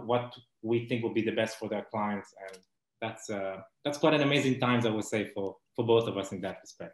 what 0.06 0.34
we 0.62 0.88
think 0.88 1.04
will 1.04 1.14
be 1.14 1.22
the 1.22 1.34
best 1.34 1.60
for 1.60 1.68
their 1.68 1.86
clients. 1.92 2.34
And 2.50 2.58
that's 3.02 3.30
uh, 3.30 3.58
that's 3.84 3.98
quite 3.98 4.14
an 4.14 4.22
amazing 4.22 4.60
times, 4.60 4.86
I 4.86 4.90
would 4.90 5.06
say, 5.06 5.32
for 5.34 5.56
for 5.76 5.86
both 5.86 6.08
of 6.08 6.18
us 6.18 6.32
in 6.32 6.42
that 6.42 6.58
respect. 6.62 6.94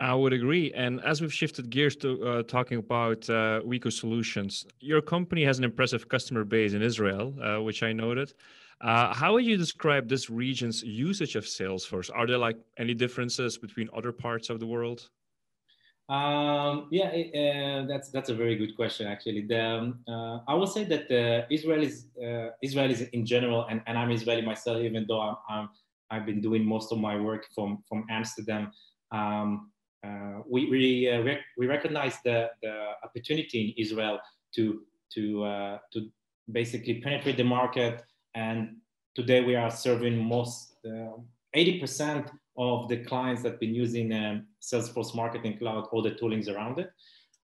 I 0.00 0.14
would 0.14 0.32
agree. 0.32 0.72
And 0.72 1.04
as 1.04 1.20
we've 1.20 1.32
shifted 1.32 1.68
gears 1.68 1.94
to 1.96 2.26
uh, 2.26 2.42
talking 2.44 2.78
about 2.78 3.28
uh, 3.28 3.60
Solutions, 3.90 4.66
your 4.80 5.02
company 5.02 5.44
has 5.44 5.58
an 5.58 5.64
impressive 5.64 6.08
customer 6.08 6.44
base 6.44 6.72
in 6.72 6.80
Israel, 6.80 7.34
uh, 7.42 7.62
which 7.62 7.82
I 7.82 7.92
noted. 7.92 8.32
Uh, 8.80 9.12
how 9.12 9.34
would 9.34 9.44
you 9.44 9.58
describe 9.58 10.08
this 10.08 10.30
region's 10.30 10.82
usage 10.82 11.36
of 11.36 11.44
Salesforce? 11.44 12.10
Are 12.14 12.26
there 12.26 12.38
like 12.38 12.56
any 12.78 12.94
differences 12.94 13.58
between 13.58 13.90
other 13.94 14.10
parts 14.10 14.48
of 14.48 14.58
the 14.58 14.66
world? 14.66 15.10
Um, 16.10 16.88
yeah, 16.90 17.06
uh, 17.06 17.86
that's 17.86 18.10
that's 18.10 18.30
a 18.30 18.34
very 18.34 18.56
good 18.56 18.74
question. 18.74 19.06
Actually, 19.06 19.42
the, 19.42 19.64
um, 19.64 20.00
uh, 20.08 20.40
I 20.48 20.54
would 20.54 20.68
say 20.68 20.82
that 20.82 21.06
uh, 21.08 21.46
Israel 21.48 21.82
is 21.84 22.08
uh, 22.20 22.48
Israel 22.64 22.92
in 23.12 23.24
general, 23.24 23.66
and, 23.70 23.80
and 23.86 23.96
I'm 23.96 24.10
Israeli 24.10 24.42
myself, 24.42 24.78
even 24.82 25.06
though 25.06 25.20
I'm, 25.20 25.36
I'm 25.48 25.68
I've 26.10 26.26
been 26.26 26.40
doing 26.40 26.64
most 26.64 26.90
of 26.90 26.98
my 26.98 27.16
work 27.16 27.46
from 27.54 27.84
from 27.88 28.06
Amsterdam. 28.10 28.72
Um, 29.12 29.70
uh, 30.04 30.40
we 30.48 30.68
we, 30.68 31.08
uh, 31.08 31.22
rec- 31.22 31.46
we 31.56 31.68
recognize 31.68 32.16
the, 32.24 32.50
the 32.60 32.74
opportunity 33.04 33.58
in 33.60 33.84
Israel 33.84 34.18
to 34.56 34.82
to 35.14 35.78
to 35.92 36.10
basically 36.50 37.00
penetrate 37.00 37.36
the 37.36 37.44
market, 37.44 38.02
and 38.34 38.78
today 39.14 39.42
we 39.42 39.54
are 39.54 39.70
serving 39.70 40.18
most 40.18 40.74
eighty 41.54 41.78
percent 41.78 42.32
of 42.60 42.88
the 42.88 42.98
clients 42.98 43.42
that 43.42 43.52
have 43.52 43.60
been 43.60 43.74
using 43.74 44.12
um, 44.12 44.46
Salesforce 44.60 45.14
Marketing 45.14 45.56
Cloud, 45.56 45.88
all 45.92 46.02
the 46.02 46.10
toolings 46.10 46.46
around 46.46 46.78
it. 46.78 46.90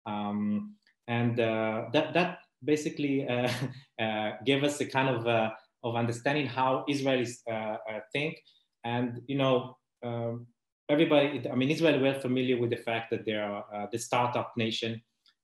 Um, 0.06 0.74
and 1.06 1.38
uh, 1.38 1.84
that, 1.92 2.14
that 2.14 2.38
basically 2.64 3.28
uh, 3.28 3.48
uh, 4.02 4.32
gave 4.44 4.64
us 4.64 4.80
a 4.80 4.86
kind 4.86 5.08
of, 5.08 5.24
uh, 5.28 5.50
of 5.84 5.94
understanding 5.94 6.46
how 6.46 6.84
Israelis 6.88 7.36
uh, 7.48 7.76
uh, 7.88 8.00
think. 8.12 8.40
And, 8.82 9.22
you 9.28 9.38
know, 9.38 9.76
um, 10.04 10.48
everybody, 10.88 11.48
I 11.48 11.54
mean, 11.54 11.70
Israel 11.70 12.00
well 12.00 12.18
familiar 12.18 12.58
with 12.58 12.70
the 12.70 12.82
fact 12.88 13.10
that 13.12 13.24
they 13.24 13.34
are 13.34 13.88
the 13.92 13.98
startup 13.98 14.52
nation. 14.56 15.00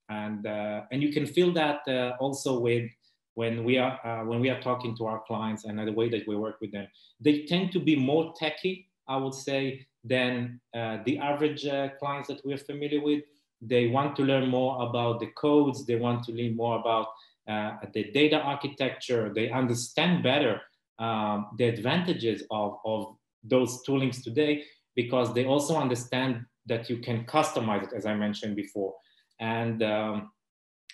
And, 0.09 0.45
and 0.45 1.01
you 1.01 1.13
can 1.13 1.25
feel 1.25 1.53
that 1.53 1.79
also 2.19 2.59
with 2.59 2.91
when 3.35 3.63
we 3.63 3.77
are 3.77 4.25
when 4.25 4.41
we 4.41 4.49
are 4.49 4.61
talking 4.61 4.95
to 4.97 5.05
our 5.05 5.21
clients 5.25 5.63
and 5.63 5.79
the 5.79 5.93
way 5.93 6.09
that 6.09 6.27
we 6.27 6.35
work 6.35 6.57
with 6.59 6.69
them 6.73 6.85
they 7.21 7.43
tend 7.43 7.71
to 7.71 7.79
be 7.79 7.95
more 7.95 8.33
techy 8.37 8.90
I 9.07 9.17
would 9.17 9.33
say, 9.33 9.85
than 10.03 10.59
uh, 10.75 10.97
the 11.05 11.17
average 11.19 11.65
uh, 11.65 11.89
clients 11.99 12.27
that 12.29 12.41
we're 12.43 12.57
familiar 12.57 13.01
with. 13.01 13.23
They 13.61 13.87
want 13.87 14.15
to 14.15 14.23
learn 14.23 14.49
more 14.49 14.81
about 14.87 15.19
the 15.19 15.27
codes. 15.27 15.85
They 15.85 15.95
want 15.95 16.23
to 16.25 16.31
learn 16.31 16.55
more 16.55 16.79
about 16.79 17.07
uh, 17.47 17.77
the 17.93 18.05
data 18.11 18.37
architecture. 18.37 19.31
They 19.33 19.51
understand 19.51 20.23
better 20.23 20.61
um, 20.97 21.49
the 21.57 21.65
advantages 21.65 22.43
of, 22.49 22.77
of 22.85 23.15
those 23.43 23.83
toolings 23.87 24.23
today 24.23 24.63
because 24.95 25.33
they 25.33 25.45
also 25.45 25.77
understand 25.77 26.45
that 26.65 26.89
you 26.89 26.97
can 26.97 27.25
customize 27.25 27.83
it, 27.83 27.93
as 27.95 28.05
I 28.05 28.15
mentioned 28.15 28.55
before. 28.55 28.93
And, 29.39 29.81
um, 29.83 30.31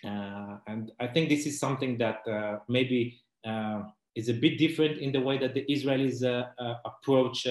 uh, 0.06 0.58
and 0.68 0.92
I 1.00 1.08
think 1.08 1.30
this 1.30 1.46
is 1.46 1.60
something 1.60 1.98
that 1.98 2.28
uh, 2.28 2.60
maybe 2.68 3.22
uh, 3.46 3.84
is 4.16 4.30
a 4.30 4.34
bit 4.34 4.58
different 4.58 4.98
in 5.00 5.12
the 5.12 5.22
way 5.22 5.38
that 5.38 5.54
the 5.54 5.66
Israelis 5.70 6.24
approach 6.86 7.48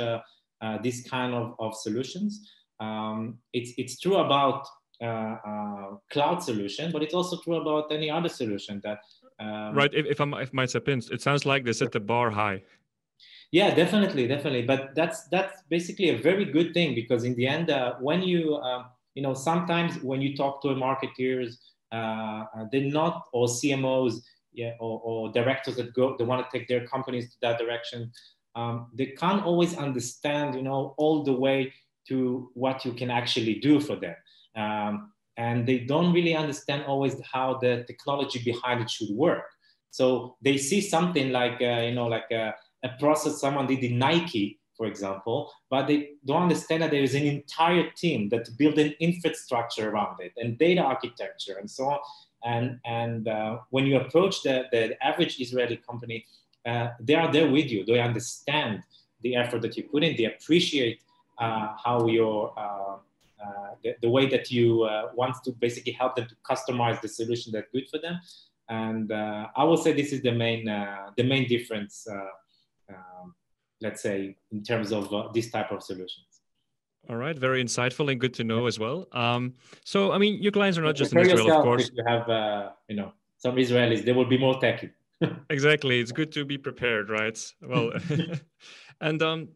uh, 0.60 0.78
this 0.82 1.08
kind 1.08 1.34
of, 1.34 1.54
of 1.58 1.74
solutions. 1.74 2.50
Um, 2.80 3.38
it's, 3.52 3.72
it's 3.78 3.98
true 3.98 4.16
about 4.16 4.66
uh, 5.00 5.36
uh, 5.46 5.96
cloud 6.10 6.42
solution, 6.42 6.90
but 6.92 7.02
it's 7.02 7.14
also 7.14 7.38
true 7.38 7.56
about 7.56 7.92
any 7.92 8.10
other 8.10 8.28
solution 8.28 8.80
that. 8.84 9.00
Um, 9.38 9.74
right. 9.74 9.92
If, 9.92 10.06
if, 10.06 10.20
I, 10.20 10.24
might 10.24 10.70
step 10.70 10.88
in, 10.88 11.02
it 11.10 11.20
sounds 11.20 11.44
like 11.44 11.64
they 11.64 11.74
set 11.74 11.92
the 11.92 12.00
bar 12.00 12.30
high. 12.30 12.62
Yeah, 13.52 13.74
definitely, 13.74 14.26
definitely. 14.26 14.62
But 14.62 14.94
that's 14.94 15.28
that's 15.28 15.62
basically 15.68 16.10
a 16.10 16.18
very 16.18 16.44
good 16.46 16.74
thing 16.74 16.94
because 16.94 17.24
in 17.24 17.34
the 17.34 17.46
end, 17.46 17.70
uh, 17.70 17.94
when 18.00 18.22
you 18.22 18.56
uh, 18.56 18.84
you 19.14 19.22
know 19.22 19.34
sometimes 19.34 20.02
when 20.02 20.20
you 20.20 20.36
talk 20.36 20.62
to 20.62 20.68
marketeers, 20.68 21.58
uh, 21.92 22.44
they're 22.72 22.90
not 22.90 23.28
or 23.32 23.46
CMOs, 23.46 24.22
yeah, 24.52 24.72
or, 24.80 25.00
or 25.04 25.32
directors 25.32 25.76
that 25.76 25.94
go 25.94 26.16
they 26.18 26.24
want 26.24 26.44
to 26.44 26.58
take 26.58 26.66
their 26.66 26.86
companies 26.86 27.30
to 27.30 27.36
that 27.42 27.58
direction 27.58 28.10
um, 28.56 28.86
they 28.94 29.06
can't 29.06 29.44
always 29.44 29.76
understand, 29.76 30.54
you 30.54 30.62
know, 30.62 30.94
all 30.96 31.22
the 31.22 31.32
way 31.32 31.72
to 32.08 32.50
what 32.54 32.84
you 32.84 32.92
can 32.92 33.10
actually 33.10 33.54
do 33.60 33.80
for 33.80 33.96
them. 33.96 34.16
Um, 34.56 35.12
and 35.36 35.66
they 35.66 35.80
don't 35.80 36.14
really 36.14 36.34
understand 36.34 36.84
always 36.86 37.14
how 37.30 37.58
the 37.60 37.84
technology 37.86 38.42
behind 38.42 38.80
it 38.80 38.90
should 38.90 39.10
work. 39.10 39.44
So 39.90 40.36
they 40.40 40.56
see 40.56 40.80
something 40.80 41.30
like, 41.30 41.60
uh, 41.60 41.82
you 41.82 41.94
know, 41.94 42.06
like 42.06 42.30
a, 42.30 42.54
a, 42.82 42.88
process 42.98 43.40
someone 43.40 43.66
did 43.66 43.84
in 43.84 43.98
Nike, 43.98 44.58
for 44.76 44.86
example, 44.86 45.52
but 45.70 45.86
they 45.86 46.10
don't 46.24 46.42
understand 46.42 46.82
that 46.82 46.90
there 46.90 47.02
is 47.02 47.14
an 47.14 47.24
entire 47.24 47.90
team 47.90 48.30
that 48.30 48.48
build 48.58 48.78
an 48.78 48.94
infrastructure 49.00 49.90
around 49.90 50.20
it 50.20 50.32
and 50.36 50.58
data 50.58 50.80
architecture 50.80 51.56
and 51.58 51.70
so 51.70 51.84
on. 51.84 51.98
And, 52.44 52.78
and 52.84 53.28
uh, 53.28 53.58
when 53.70 53.86
you 53.86 53.96
approach 53.96 54.42
the, 54.42 54.64
the 54.72 55.02
average 55.04 55.40
Israeli 55.40 55.76
company, 55.76 56.24
uh, 56.66 56.90
they 57.00 57.14
are 57.14 57.32
there 57.32 57.48
with 57.48 57.70
you. 57.70 57.84
They 57.84 58.00
understand 58.00 58.82
the 59.22 59.36
effort 59.36 59.62
that 59.62 59.76
you 59.76 59.84
put 59.84 60.02
in. 60.02 60.16
They 60.16 60.24
appreciate 60.24 61.00
uh, 61.38 61.74
how 61.82 62.06
your 62.06 62.52
uh, 62.58 62.96
uh 63.42 63.70
the, 63.82 63.94
the, 64.02 64.08
way 64.08 64.26
that 64.26 64.50
you 64.50 64.82
uh, 64.82 65.10
want 65.14 65.36
to 65.44 65.52
basically 65.52 65.92
help 65.92 66.16
them 66.16 66.26
to 66.26 66.34
customize 66.50 67.00
the 67.00 67.08
solution 67.08 67.52
that's 67.52 67.68
good 67.72 67.88
for 67.88 67.98
them. 67.98 68.18
And 68.68 69.12
uh, 69.12 69.46
I 69.54 69.62
will 69.64 69.76
say 69.76 69.92
this 69.92 70.12
is 70.12 70.22
the 70.22 70.32
main 70.32 70.64
the 71.16 71.22
main 71.22 71.46
difference. 71.46 72.06
Um, 72.88 73.34
let's 73.82 74.00
say 74.00 74.34
in 74.50 74.62
terms 74.62 74.90
of 74.90 75.34
this 75.34 75.50
type 75.50 75.70
of 75.70 75.82
solutions. 75.82 76.26
All 77.08 77.16
right, 77.16 77.38
very 77.38 77.62
insightful 77.62 78.10
and 78.10 78.18
good 78.18 78.34
to 78.34 78.44
know 78.44 78.66
as 78.66 78.78
well. 78.78 79.06
Um, 79.12 79.54
so, 79.84 80.12
I 80.12 80.18
mean, 80.18 80.42
your 80.42 80.50
clients 80.50 80.76
are 80.78 80.82
not 80.82 80.96
just 80.96 81.12
in 81.12 81.18
Israel, 81.18 81.52
of 81.52 81.62
course. 81.62 81.88
If 81.88 81.94
you 81.94 82.04
have, 82.04 82.72
you 82.88 82.96
know, 82.96 83.12
some 83.36 83.56
Israelis, 83.56 84.04
they 84.04 84.12
will 84.12 84.24
be 84.24 84.38
more 84.38 84.58
techy 84.58 84.90
exactly 85.50 86.00
it's 86.00 86.12
good 86.12 86.32
to 86.32 86.44
be 86.44 86.58
prepared 86.58 87.10
right 87.10 87.38
well 87.62 87.90
and 89.00 89.22
um 89.22 89.48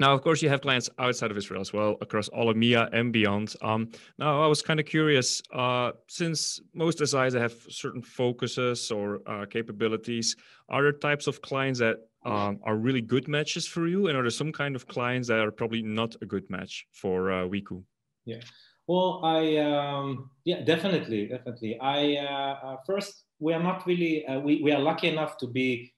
Now, 0.00 0.12
of 0.12 0.20
course, 0.22 0.42
you 0.42 0.48
have 0.48 0.60
clients 0.60 0.90
outside 0.98 1.30
of 1.30 1.36
Israel 1.36 1.60
as 1.60 1.72
well, 1.72 1.96
across 2.00 2.28
all 2.28 2.52
EMEA 2.52 2.88
and 2.92 3.12
beyond. 3.12 3.54
Um, 3.62 3.88
now, 4.18 4.42
I 4.42 4.48
was 4.48 4.60
kind 4.60 4.80
of 4.80 4.86
curious, 4.86 5.40
uh, 5.54 5.92
since 6.08 6.60
most 6.74 6.98
SIs 6.98 7.34
have 7.34 7.54
certain 7.68 8.02
focuses 8.02 8.90
or 8.90 9.20
uh, 9.26 9.46
capabilities, 9.46 10.36
are 10.68 10.82
there 10.82 10.92
types 10.92 11.28
of 11.28 11.40
clients 11.40 11.78
that 11.78 11.98
um, 12.24 12.58
are 12.64 12.76
really 12.76 13.00
good 13.00 13.28
matches 13.28 13.64
for 13.66 13.86
you, 13.86 14.08
and 14.08 14.18
are 14.18 14.22
there 14.22 14.30
some 14.30 14.52
kind 14.52 14.74
of 14.74 14.88
clients 14.88 15.28
that 15.28 15.38
are 15.38 15.52
probably 15.52 15.82
not 15.82 16.16
a 16.20 16.26
good 16.26 16.50
match 16.50 16.84
for 16.92 17.30
uh, 17.30 17.44
Weku? 17.46 17.84
Yeah, 18.24 18.42
well, 18.88 19.20
I 19.24 19.56
um, 19.58 20.30
yeah, 20.44 20.64
definitely, 20.64 21.28
definitely. 21.28 21.78
I 21.78 22.16
uh, 22.16 22.54
uh, 22.66 22.76
first, 22.84 23.25
we 23.38 23.52
are 23.52 23.62
not 23.62 23.86
really, 23.86 24.26
uh, 24.26 24.40
we 24.40 24.62
we 24.62 24.72
are 24.72 24.80
lucky 24.80 25.08
enough 25.08 25.36
to 25.38 25.46
be. 25.46 25.92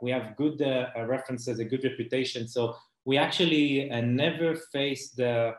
we 0.00 0.10
have 0.10 0.34
good 0.36 0.60
references, 1.14 1.58
a 1.58 1.64
good 1.64 1.84
reputation, 1.84 2.48
so 2.48 2.74
we 3.04 3.18
actually 3.18 3.90
uh, 3.90 4.00
never 4.00 4.54
face 4.72 5.10
the, 5.10 5.54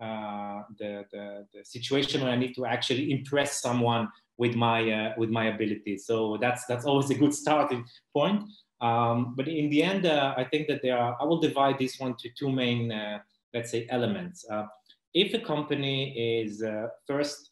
uh, 0.00 0.62
the, 0.78 1.04
the, 1.12 1.46
the, 1.52 1.64
situation 1.64 2.22
where 2.22 2.32
I 2.32 2.36
need 2.36 2.54
to 2.54 2.66
actually 2.66 3.12
impress 3.12 3.60
someone 3.60 4.08
with 4.38 4.54
my, 4.56 4.90
uh, 4.90 5.12
with 5.16 5.30
my 5.30 5.46
abilities. 5.46 6.06
So 6.06 6.38
that's, 6.40 6.64
that's 6.66 6.84
always 6.84 7.10
a 7.10 7.14
good 7.14 7.34
starting 7.44 7.84
point. 8.12 8.44
Um, 8.80 9.34
but 9.36 9.46
in 9.46 9.68
the 9.70 9.82
end, 9.82 10.06
uh, 10.06 10.34
I 10.36 10.44
think 10.44 10.66
that 10.68 10.80
there 10.82 10.98
are, 10.98 11.16
I 11.20 11.24
will 11.24 11.40
divide 11.40 11.78
this 11.78 12.00
one 12.00 12.16
to 12.18 12.30
two 12.36 12.50
main, 12.50 12.90
uh, 12.90 13.18
let's 13.52 13.70
say, 13.70 13.86
elements. 13.90 14.44
Uh, 14.50 14.66
if 15.12 15.34
a 15.34 15.38
company 15.38 16.40
is 16.42 16.64
first 17.06 17.50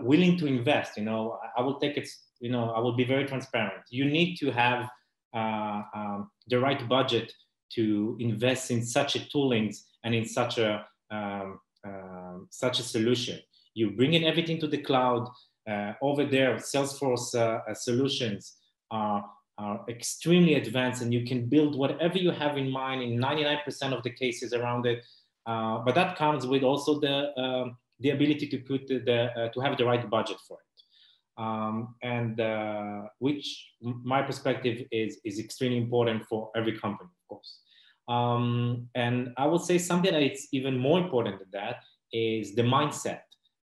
willing 0.00 0.38
to 0.38 0.46
invest, 0.46 0.96
you 0.96 1.04
know, 1.04 1.38
I 1.56 1.60
will 1.60 1.78
take 1.78 1.98
it, 1.98 2.08
you 2.40 2.50
know, 2.50 2.70
I 2.70 2.80
will 2.80 2.96
be 2.96 3.04
very 3.04 3.24
transparent. 3.26 3.82
You 3.90 4.04
need 4.04 4.36
to 4.36 4.50
have 4.50 4.88
um, 5.32 6.30
the 6.46 6.58
right 6.60 6.88
budget 6.88 7.32
to 7.74 8.16
invest 8.20 8.70
in 8.70 8.84
such 8.84 9.16
a 9.16 9.20
toolings 9.20 9.78
and 10.04 10.14
in 10.14 10.24
such 10.24 10.58
a 10.58 10.86
um, 11.10 11.58
um, 11.86 12.48
such 12.50 12.80
a 12.80 12.82
solution. 12.82 13.38
You 13.74 13.90
bring 13.90 14.14
in 14.14 14.24
everything 14.24 14.58
to 14.60 14.66
the 14.66 14.78
cloud. 14.78 15.28
Uh, 15.68 15.92
over 16.02 16.24
there, 16.24 16.56
Salesforce 16.56 17.34
uh, 17.34 17.60
uh, 17.68 17.74
solutions 17.74 18.56
are, 18.90 19.24
are 19.58 19.84
extremely 19.88 20.54
advanced, 20.54 21.02
and 21.02 21.12
you 21.12 21.26
can 21.26 21.46
build 21.46 21.76
whatever 21.76 22.18
you 22.18 22.30
have 22.30 22.56
in 22.56 22.70
mind 22.70 23.02
in 23.02 23.18
99% 23.18 23.92
of 23.92 24.02
the 24.02 24.10
cases 24.10 24.52
around 24.52 24.86
it. 24.86 25.04
Uh, 25.46 25.78
but 25.78 25.94
that 25.94 26.16
comes 26.16 26.46
with 26.46 26.62
also 26.62 27.00
the 27.00 27.38
um, 27.38 27.76
the 28.00 28.10
ability 28.10 28.48
to 28.48 28.58
put 28.58 28.86
the, 28.88 28.98
the 28.98 29.18
uh, 29.38 29.48
to 29.50 29.60
have 29.60 29.76
the 29.76 29.84
right 29.84 30.08
budget 30.08 30.38
for 30.48 30.58
it. 30.58 30.73
Um, 31.36 31.96
and 32.02 32.40
uh, 32.40 33.02
which 33.18 33.72
my 33.82 34.22
perspective 34.22 34.86
is 34.92 35.18
is 35.24 35.40
extremely 35.40 35.78
important 35.78 36.24
for 36.26 36.50
every 36.54 36.78
company, 36.78 37.10
of 37.10 37.28
course. 37.28 37.58
Um, 38.06 38.88
and 38.94 39.32
I 39.36 39.46
would 39.46 39.62
say 39.62 39.78
something 39.78 40.12
that 40.12 40.22
is 40.22 40.46
even 40.52 40.78
more 40.78 40.98
important 40.98 41.38
than 41.40 41.48
that 41.52 41.82
is 42.12 42.54
the 42.54 42.62
mindset 42.62 43.22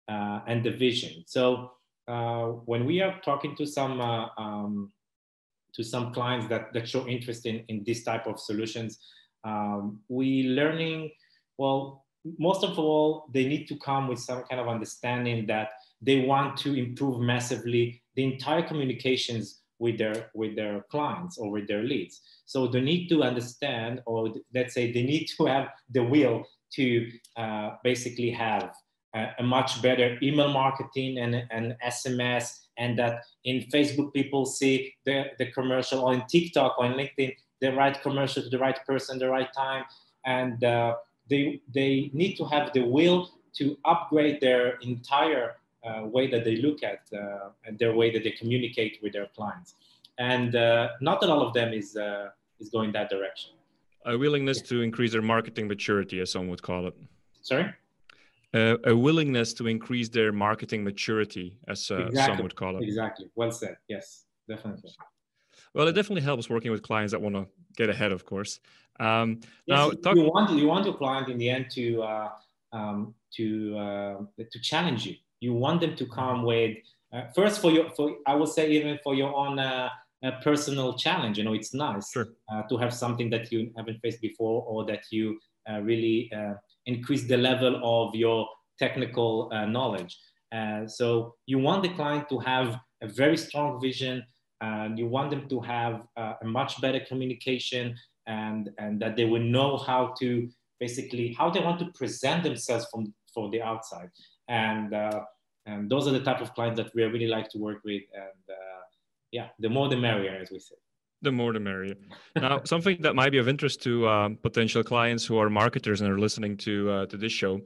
uh, 0.10 0.40
and 0.48 0.64
the 0.64 0.72
vision. 0.72 1.24
So 1.28 1.72
uh, 2.08 2.48
when 2.66 2.86
we 2.86 3.02
are 3.02 3.20
talking 3.24 3.56
to 3.56 3.66
some 3.66 4.02
uh, 4.02 4.28
um, 4.38 4.92
to 5.74 5.84
some 5.84 6.14
clients 6.14 6.48
that, 6.48 6.74
that 6.74 6.88
show 6.88 7.08
interest 7.08 7.46
in, 7.46 7.64
in 7.70 7.84
this 7.86 8.04
type 8.04 8.28
of 8.28 8.40
solutions, 8.40 9.00
um, 9.44 10.02
we 10.10 10.44
learning, 10.44 11.12
well, 11.58 12.06
most 12.38 12.64
of 12.64 12.78
all, 12.78 13.30
they 13.34 13.46
need 13.46 13.68
to 13.68 13.78
come 13.78 14.08
with 14.08 14.20
some 14.20 14.44
kind 14.50 14.60
of 14.60 14.68
understanding 14.68 15.48
that 15.48 15.70
they 16.02 16.22
want 16.22 16.58
to 16.58 16.74
improve 16.74 17.20
massively 17.20 18.02
the 18.16 18.24
entire 18.24 18.64
communications 18.64 19.62
with 19.80 19.98
their 19.98 20.30
with 20.34 20.56
their 20.56 20.86
clients 20.92 21.38
or 21.38 21.50
with 21.50 21.68
their 21.68 21.84
leads. 21.84 22.22
So 22.46 22.68
they 22.68 22.82
need 22.82 23.08
to 23.10 23.24
understand, 23.24 24.02
or 24.06 24.34
let's 24.54 24.74
say 24.74 24.92
they 24.92 25.04
need 25.04 25.28
to 25.38 25.46
have 25.46 25.70
the 25.90 26.04
will 26.04 26.44
to 26.74 27.12
uh, 27.36 27.72
basically 27.84 28.32
have 28.32 28.72
a, 29.14 29.28
a, 29.40 29.44
much 29.44 29.82
better 29.82 30.18
email 30.24 30.48
marketing 30.50 31.18
and, 31.18 31.44
and 31.52 31.76
SMS, 31.86 32.60
and 32.78 32.98
that 32.98 33.24
in 33.44 33.66
Facebook 33.74 34.14
people 34.14 34.46
see 34.46 34.94
the, 35.06 35.26
the 35.38 35.52
commercial, 35.52 36.00
or 36.00 36.14
in 36.14 36.24
TikTok 36.28 36.78
or 36.78 36.86
in 36.86 36.94
LinkedIn, 36.94 37.36
the 37.60 37.74
right 37.74 38.02
commercial 38.02 38.42
to 38.44 38.50
the 38.50 38.58
right 38.58 38.80
person, 38.86 39.18
at 39.18 39.20
the 39.20 39.30
right 39.30 39.52
time, 39.54 39.84
and 40.26 40.64
uh, 40.64 40.96
they 41.30 41.62
they 41.74 42.12
need 42.14 42.36
to 42.36 42.46
have 42.46 42.72
the 42.74 42.82
will 42.82 43.30
to 43.58 43.78
upgrade 43.84 44.40
their 44.40 44.78
entire 44.82 45.56
uh, 45.84 46.06
way 46.06 46.28
that 46.28 46.44
they 46.44 46.58
look 46.58 46.84
at 46.84 47.02
uh, 47.14 47.50
and 47.66 47.78
their 47.80 47.96
way 47.96 48.12
that 48.12 48.24
they 48.24 48.32
communicate 48.32 49.00
with 49.02 49.14
their 49.14 49.28
clients. 49.36 49.76
And 50.20 50.56
uh, 50.56 50.90
not 51.02 51.24
all 51.24 51.42
of 51.42 51.54
them 51.54 51.74
is, 51.74 51.98
is 52.60 52.70
going 52.70 52.92
that 52.92 53.10
direction. 53.10 53.52
A 54.06 54.18
willingness 54.18 54.62
to 54.64 54.82
increase 54.82 55.12
their 55.12 55.22
marketing 55.22 55.68
maturity, 55.68 56.20
as 56.22 56.32
some 56.32 56.48
would 56.50 56.62
call 56.62 56.88
it. 56.88 56.96
Sorry? 57.42 57.74
Uh, 58.54 58.78
a 58.86 58.96
willingness 58.96 59.54
to 59.54 59.68
increase 59.68 60.10
their 60.10 60.32
marketing 60.32 60.84
maturity, 60.84 61.58
as 61.68 61.90
uh, 61.90 61.96
exactly. 61.96 62.36
some 62.36 62.44
would 62.44 62.56
call 62.56 62.78
it. 62.78 62.84
Exactly. 62.84 63.28
Well 63.36 63.52
said. 63.52 63.78
Yes, 63.88 64.26
definitely. 64.48 64.92
Well, 65.74 65.88
it 65.88 65.94
definitely 65.94 66.22
helps 66.22 66.50
working 66.50 66.70
with 66.70 66.84
clients 66.84 67.12
that 67.14 67.22
want 67.22 67.36
to 67.36 67.48
get 67.76 67.90
ahead, 67.90 68.12
of 68.12 68.26
course. 68.26 68.60
Um, 69.00 69.40
yes, 69.66 69.78
now, 69.78 69.90
talk- 69.92 70.16
you 70.16 70.24
want 70.24 70.52
you 70.52 70.68
want 70.68 70.86
your 70.86 70.96
client 70.96 71.30
in 71.30 71.38
the 71.38 71.50
end 71.50 71.72
to 71.72 72.04
uh, 72.04 72.30
um, 72.74 73.16
to 73.38 74.28
to 74.38 74.60
challenge 74.60 75.06
you 75.06 75.16
you 75.42 75.54
want 75.54 75.82
them 75.82 75.96
to 75.98 76.06
come 76.06 76.44
with 76.44 76.78
uh, 77.14 77.24
first 77.36 77.60
for 77.60 77.72
your 77.72 77.90
for 77.90 78.16
I 78.26 78.36
would 78.36 78.48
say 78.50 78.72
even 78.72 78.98
for 79.04 79.14
your 79.14 79.36
own 79.36 79.60
uh, 79.60 79.90
uh, 80.24 80.32
personal 80.44 80.98
challenge. 80.98 81.38
You 81.38 81.44
know, 81.44 81.54
it's 81.54 81.74
nice 81.74 82.12
sure. 82.12 82.30
Uh, 82.52 82.62
to 82.70 82.78
have 82.78 82.94
something 82.94 83.30
that 83.32 83.52
you 83.52 83.72
haven't 83.76 84.00
faced 84.02 84.22
before 84.22 84.64
or 84.68 84.86
that 84.86 85.04
you 85.12 85.40
uh, 85.70 85.82
really 85.82 86.32
uh, 86.36 86.54
increase 86.86 87.28
the 87.28 87.38
level 87.38 87.82
of 87.84 88.16
your 88.16 88.48
technical 88.80 89.50
knowledge. 89.68 90.18
so 90.88 91.36
you 91.46 91.60
want 91.60 91.84
the 91.84 91.94
client 92.00 92.28
to 92.30 92.40
have 92.40 92.80
a 93.02 93.08
very 93.08 93.38
strong 93.38 93.80
vision 93.80 94.24
and 94.62 94.98
you 94.98 95.08
want 95.08 95.30
them 95.30 95.48
to 95.48 95.60
have 95.60 95.96
a 96.18 96.46
much 96.46 96.82
better 96.82 97.00
communication 97.12 97.96
and 98.26 98.70
and 98.78 99.00
that 99.02 99.16
they 99.16 99.26
will 99.26 99.46
know 99.56 99.78
how 99.78 100.14
to 100.20 100.50
basically 100.80 101.28
how 101.38 101.48
they 101.50 101.64
want 101.68 101.80
to 101.80 101.88
present 102.00 102.44
themselves 102.44 102.86
from 102.92 103.14
for 103.34 103.50
the 103.52 103.62
outside 103.62 104.10
and 104.52 104.94
uh, 104.94 105.22
and 105.66 105.90
those 105.90 106.08
are 106.08 106.12
the 106.12 106.26
type 106.30 106.42
of 106.42 106.54
clients 106.54 106.78
that 106.78 106.94
we 106.94 107.04
really 107.04 107.28
like 107.28 107.50
to 107.50 107.58
work 107.58 107.80
with 107.84 108.04
and 108.14 108.44
uh, 108.50 108.84
yeah 109.32 109.48
the 109.60 109.70
more 109.70 109.88
the 109.90 109.98
merrier 109.98 110.36
as 110.42 110.52
we 110.52 110.60
say 110.60 110.76
the 111.24 111.32
more 111.32 111.54
the 111.54 111.60
merrier. 111.60 111.96
Now, 112.36 112.62
something 112.66 113.00
that 113.02 113.14
might 113.14 113.32
be 113.32 113.38
of 113.38 113.48
interest 113.48 113.82
to 113.84 114.08
um, 114.08 114.38
potential 114.38 114.84
clients 114.84 115.24
who 115.24 115.38
are 115.38 115.52
marketers 115.52 116.02
and 116.02 116.12
are 116.12 116.20
listening 116.20 116.58
to 116.58 116.90
uh, 116.90 117.06
to 117.08 117.18
this 117.18 117.32
show. 117.32 117.62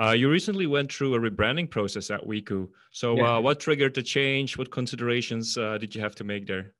Uh, 0.00 0.10
you 0.10 0.30
recently 0.30 0.66
went 0.66 0.92
through 0.92 1.14
a 1.14 1.18
rebranding 1.18 1.68
process 1.68 2.10
at 2.10 2.20
Weku. 2.24 2.68
So, 2.92 3.16
yeah. 3.16 3.36
uh, 3.36 3.40
what 3.40 3.58
triggered 3.58 3.94
the 3.94 4.02
change? 4.02 4.56
What 4.56 4.70
considerations 4.70 5.58
uh, 5.58 5.76
did 5.78 5.92
you 5.94 6.00
have 6.00 6.14
to 6.16 6.24
make 6.24 6.46
there? 6.46 6.72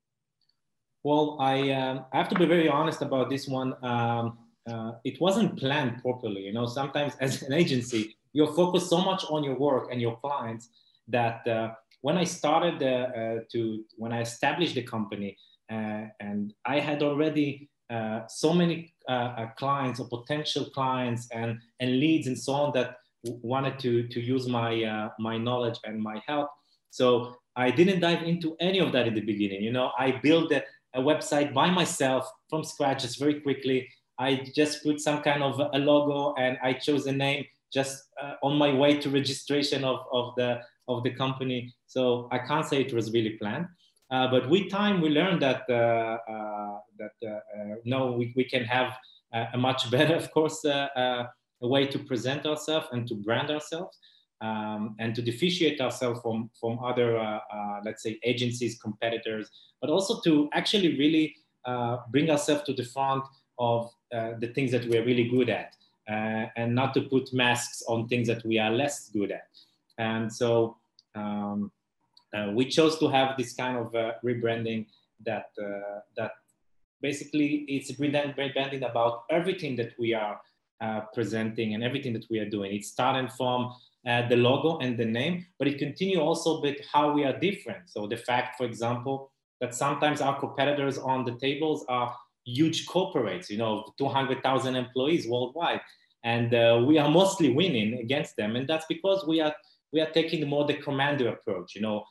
Well, 1.03 1.37
I 1.41 1.71
um, 1.71 2.05
I 2.13 2.17
have 2.17 2.29
to 2.29 2.35
be 2.35 2.45
very 2.45 2.69
honest 2.69 3.01
about 3.01 3.29
this 3.29 3.47
one. 3.47 3.73
Um, 3.83 4.37
uh, 4.71 4.93
it 5.03 5.19
wasn't 5.19 5.57
planned 5.57 6.01
properly. 6.01 6.41
You 6.41 6.53
know, 6.53 6.65
sometimes 6.65 7.15
as 7.19 7.41
an 7.41 7.53
agency, 7.53 8.15
you're 8.33 8.53
focused 8.53 8.89
so 8.89 8.99
much 9.01 9.23
on 9.29 9.43
your 9.43 9.57
work 9.57 9.89
and 9.91 10.01
your 10.01 10.17
clients 10.17 10.69
that 11.07 11.45
uh, 11.47 11.71
when 12.01 12.17
I 12.17 12.23
started 12.23 12.81
uh, 12.81 13.41
to, 13.51 13.83
when 13.95 14.11
I 14.11 14.21
established 14.21 14.75
the 14.75 14.83
company, 14.83 15.37
uh, 15.71 16.05
and 16.19 16.53
I 16.65 16.79
had 16.79 17.03
already 17.03 17.69
uh, 17.89 18.21
so 18.27 18.53
many 18.53 18.93
uh, 19.07 19.47
clients 19.57 19.99
or 19.99 20.07
potential 20.07 20.65
clients 20.65 21.27
and, 21.31 21.59
and 21.79 21.99
leads 21.99 22.27
and 22.27 22.37
so 22.37 22.53
on 22.53 22.71
that 22.73 22.97
wanted 23.23 23.79
to, 23.79 24.07
to 24.07 24.19
use 24.19 24.47
my, 24.47 25.09
my 25.19 25.37
knowledge 25.37 25.77
and 25.83 26.01
my 26.01 26.21
help. 26.27 26.49
So 26.89 27.35
I 27.55 27.71
didn't 27.71 27.99
dive 27.99 28.23
into 28.23 28.55
any 28.59 28.79
of 28.79 28.91
that 28.93 29.07
in 29.07 29.13
the 29.13 29.21
beginning. 29.21 29.61
You 29.61 29.71
know, 29.71 29.91
I 29.97 30.19
built 30.23 30.51
a, 30.51 30.63
a 30.93 31.01
website 31.01 31.53
by 31.53 31.69
myself 31.69 32.29
from 32.49 32.63
scratch 32.63 33.03
just 33.03 33.19
very 33.19 33.39
quickly. 33.39 33.87
I 34.17 34.45
just 34.55 34.83
put 34.83 34.99
some 34.99 35.21
kind 35.21 35.43
of 35.43 35.59
a 35.59 35.79
logo 35.79 36.33
and 36.37 36.57
I 36.63 36.73
chose 36.73 37.05
a 37.07 37.11
name 37.11 37.45
just 37.71 38.09
uh, 38.21 38.33
on 38.43 38.57
my 38.57 38.73
way 38.73 38.97
to 38.97 39.09
registration 39.09 39.83
of, 39.83 39.99
of 40.11 40.33
the 40.35 40.61
of 40.87 41.03
the 41.03 41.11
company. 41.11 41.73
So 41.87 42.27
I 42.31 42.39
can't 42.39 42.65
say 42.65 42.81
it 42.81 42.93
was 42.93 43.11
really 43.11 43.31
planned. 43.31 43.67
Uh, 44.09 44.27
but 44.29 44.49
with 44.49 44.69
time, 44.69 44.99
we 44.99 45.09
learned 45.09 45.41
that 45.41 45.63
uh, 45.69 45.73
uh 45.73 46.79
that 46.99 47.15
uh, 47.25 47.29
uh, 47.29 47.75
no, 47.85 48.11
we, 48.11 48.33
we 48.35 48.43
can 48.43 48.63
have 48.65 48.97
a 49.53 49.57
much 49.57 49.89
better, 49.95 50.15
of 50.15 50.29
course, 50.31 50.63
a 50.65 51.27
way 51.61 51.87
to 51.87 51.99
present 51.99 52.45
ourselves 52.45 52.87
and 52.91 53.07
to 53.07 53.15
brand 53.15 53.49
ourselves. 53.49 53.97
Um, 54.41 54.95
and 54.97 55.13
to 55.13 55.21
differentiate 55.21 55.79
ourselves 55.81 56.19
from, 56.21 56.49
from 56.59 56.79
other, 56.83 57.39
let's 57.85 58.01
say, 58.01 58.17
agencies, 58.23 58.79
competitors, 58.81 59.51
but 59.79 59.91
also 59.91 60.19
to 60.21 60.49
actually 60.51 60.97
really 60.97 61.35
bring 62.09 62.31
ourselves 62.31 62.63
to 62.63 62.73
the 62.73 62.83
front 62.83 63.23
of 63.59 63.91
the 64.11 64.51
things 64.55 64.71
that 64.71 64.87
we're 64.87 65.05
really 65.05 65.29
good 65.29 65.47
at 65.51 65.75
uh, 66.09 66.45
and 66.55 66.73
not 66.73 66.93
to 66.93 67.01
put 67.01 67.33
masks 67.33 67.83
on 67.87 68.07
things 68.07 68.27
that 68.27 68.45
we 68.45 68.57
are 68.59 68.71
less 68.71 69.09
good 69.09 69.31
at. 69.31 69.47
And 69.97 70.31
so 70.31 70.77
um, 71.15 71.71
uh, 72.35 72.51
we 72.53 72.65
chose 72.65 72.97
to 72.99 73.07
have 73.07 73.37
this 73.37 73.53
kind 73.53 73.77
of 73.77 73.93
uh, 73.93 74.13
rebranding 74.23 74.87
that 75.25 75.49
uh, 75.61 75.99
that 76.17 76.31
basically 77.01 77.65
it's 77.67 77.91
rebranding 77.93 78.89
about 78.89 79.23
everything 79.29 79.75
that 79.75 79.93
we 79.99 80.13
are 80.13 80.39
uh, 80.81 81.01
presenting 81.13 81.73
and 81.73 81.83
everything 81.83 82.13
that 82.13 82.25
we 82.29 82.39
are 82.39 82.49
doing. 82.49 82.73
It 82.73 82.85
started 82.85 83.31
from 83.33 83.73
uh, 84.07 84.27
the 84.27 84.35
logo 84.35 84.79
and 84.79 84.97
the 84.97 85.05
name, 85.05 85.45
but 85.59 85.67
it 85.67 85.77
continue 85.77 86.19
also 86.19 86.61
with 86.61 86.77
how 86.91 87.11
we 87.11 87.23
are 87.23 87.37
different. 87.37 87.89
So 87.89 88.07
the 88.07 88.17
fact, 88.17 88.57
for 88.57 88.65
example, 88.65 89.31
that 89.59 89.75
sometimes 89.75 90.21
our 90.21 90.39
competitors 90.39 90.97
on 90.97 91.23
the 91.23 91.33
tables 91.33 91.85
are 91.87 92.15
huge 92.45 92.87
corporates, 92.87 93.49
you 93.49 93.57
know, 93.57 93.93
200,000 93.97 94.75
employees 94.75 95.27
worldwide. 95.27 95.81
And 96.23 96.53
uh, 96.53 96.83
we 96.85 96.97
are 96.97 97.09
mostly 97.09 97.51
winning 97.51 97.99
against 97.99 98.35
them. 98.35 98.55
And 98.55 98.67
that's 98.67 98.85
because 98.87 99.25
we 99.27 99.41
are, 99.41 99.55
we 99.91 100.01
are 100.01 100.09
taking 100.11 100.47
more 100.47 100.65
the 100.65 100.75
commander 100.75 101.29
approach, 101.29 101.75
you 101.75 101.81
know, 101.81 102.03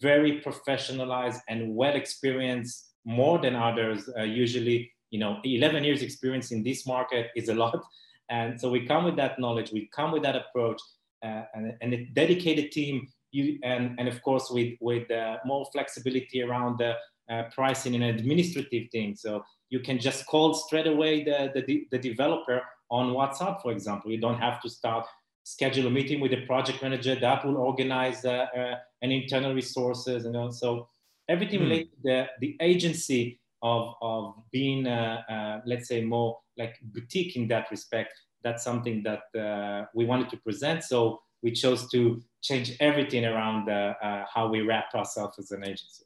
very 0.00 0.40
professionalized 0.40 1.40
and 1.48 1.74
well 1.74 1.94
experienced 1.94 2.92
more 3.04 3.38
than 3.38 3.54
others. 3.54 4.08
Uh, 4.16 4.22
usually, 4.22 4.90
you 5.10 5.18
know, 5.18 5.38
11 5.44 5.84
years 5.84 6.02
experience 6.02 6.50
in 6.50 6.62
this 6.62 6.86
market 6.86 7.28
is 7.36 7.48
a 7.48 7.54
lot. 7.54 7.82
And 8.30 8.60
so 8.60 8.70
we 8.70 8.86
come 8.86 9.04
with 9.04 9.16
that 9.16 9.38
knowledge, 9.38 9.72
we 9.72 9.88
come 9.94 10.12
with 10.12 10.22
that 10.22 10.36
approach 10.36 10.80
uh, 11.22 11.42
and, 11.54 11.74
and, 11.80 11.94
a 11.94 12.04
dedicated 12.12 12.70
team 12.70 13.08
you, 13.32 13.58
and, 13.62 13.98
and 13.98 14.06
of 14.06 14.22
course 14.22 14.50
with, 14.50 14.74
with 14.80 15.10
uh, 15.10 15.38
more 15.44 15.66
flexibility 15.72 16.42
around 16.42 16.78
the 16.78 16.94
uh, 17.30 17.44
pricing 17.54 17.94
and 17.94 18.04
administrative 18.04 18.90
things. 18.90 19.22
So 19.22 19.44
you 19.70 19.80
can 19.80 19.98
just 19.98 20.26
call 20.26 20.54
straight 20.54 20.86
away 20.86 21.24
the, 21.24 21.52
the, 21.54 21.86
the 21.90 21.98
developer 21.98 22.62
on 22.90 23.12
WhatsApp, 23.12 23.60
for 23.62 23.72
example. 23.72 24.10
You 24.10 24.20
don't 24.20 24.38
have 24.38 24.60
to 24.62 24.70
start 24.70 25.06
schedule 25.44 25.86
a 25.86 25.90
meeting 25.90 26.20
with 26.20 26.30
the 26.30 26.44
project 26.44 26.82
manager 26.82 27.14
that 27.14 27.42
will 27.42 27.56
organize 27.56 28.22
uh, 28.24 28.46
uh, 28.54 28.74
an 29.00 29.10
internal 29.10 29.54
resources 29.54 30.26
and 30.26 30.36
also 30.36 30.90
everything 31.28 31.60
mm. 31.60 31.64
related 31.64 31.90
to 31.90 32.02
the, 32.04 32.26
the 32.40 32.56
agency 32.60 33.40
of, 33.62 33.94
of 34.02 34.34
being, 34.52 34.86
uh, 34.86 35.22
uh, 35.28 35.60
let's 35.64 35.88
say, 35.88 36.02
more 36.02 36.38
like 36.58 36.76
boutique 36.82 37.34
in 37.34 37.48
that 37.48 37.70
respect. 37.70 38.12
That's 38.44 38.62
something 38.62 39.02
that 39.04 39.40
uh, 39.40 39.86
we 39.94 40.04
wanted 40.04 40.28
to 40.30 40.36
present. 40.36 40.84
So 40.84 41.20
we 41.42 41.52
chose 41.52 41.88
to 41.90 42.22
change 42.42 42.76
everything 42.78 43.24
around 43.24 43.70
uh, 43.70 43.94
how 44.32 44.48
we 44.48 44.60
wrap 44.60 44.94
ourselves 44.94 45.38
as 45.38 45.50
an 45.50 45.64
agency. 45.64 46.04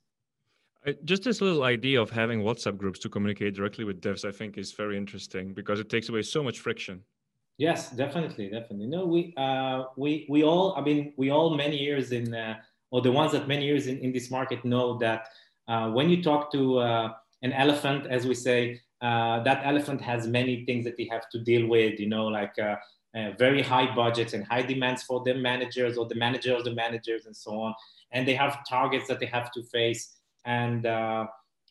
Just 1.04 1.22
this 1.22 1.40
little 1.40 1.62
idea 1.62 2.00
of 2.00 2.10
having 2.10 2.42
WhatsApp 2.42 2.76
groups 2.76 2.98
to 3.00 3.08
communicate 3.08 3.54
directly 3.54 3.84
with 3.84 4.00
devs, 4.00 4.24
I 4.24 4.32
think, 4.32 4.58
is 4.58 4.72
very 4.72 4.96
interesting 4.96 5.54
because 5.54 5.78
it 5.78 5.88
takes 5.88 6.08
away 6.08 6.22
so 6.22 6.42
much 6.42 6.58
friction. 6.58 7.02
Yes, 7.58 7.90
definitely, 7.90 8.48
definitely. 8.48 8.86
No, 8.86 9.06
we 9.06 9.32
uh, 9.36 9.84
we 9.96 10.26
we 10.28 10.42
all. 10.42 10.74
I 10.76 10.80
mean, 10.80 11.12
we 11.16 11.30
all 11.30 11.54
many 11.54 11.76
years 11.76 12.10
in, 12.10 12.34
uh, 12.34 12.56
or 12.90 13.00
the 13.00 13.12
ones 13.12 13.30
that 13.32 13.46
many 13.46 13.64
years 13.64 13.86
in, 13.86 13.98
in 13.98 14.12
this 14.12 14.30
market 14.30 14.64
know 14.64 14.98
that 14.98 15.28
uh, 15.68 15.90
when 15.90 16.10
you 16.10 16.22
talk 16.22 16.50
to 16.52 16.78
uh, 16.78 17.12
an 17.42 17.52
elephant, 17.52 18.06
as 18.06 18.26
we 18.26 18.34
say, 18.34 18.80
uh, 19.02 19.40
that 19.44 19.62
elephant 19.64 20.00
has 20.00 20.26
many 20.26 20.64
things 20.64 20.84
that 20.84 20.96
they 20.96 21.08
have 21.12 21.28
to 21.30 21.38
deal 21.38 21.68
with. 21.68 22.00
You 22.00 22.08
know, 22.08 22.26
like 22.26 22.58
uh, 22.58 22.76
very 23.38 23.62
high 23.62 23.94
budgets 23.94 24.32
and 24.32 24.44
high 24.44 24.62
demands 24.62 25.04
for 25.04 25.22
the 25.22 25.34
managers 25.34 25.96
or 25.96 26.06
the 26.06 26.16
managers 26.16 26.58
of 26.58 26.64
the 26.64 26.74
managers 26.74 27.26
and 27.26 27.36
so 27.36 27.52
on, 27.60 27.74
and 28.10 28.26
they 28.26 28.34
have 28.34 28.66
targets 28.68 29.06
that 29.06 29.20
they 29.20 29.26
have 29.26 29.52
to 29.52 29.62
face 29.64 30.16
and, 30.44 30.86
uh, 30.86 31.26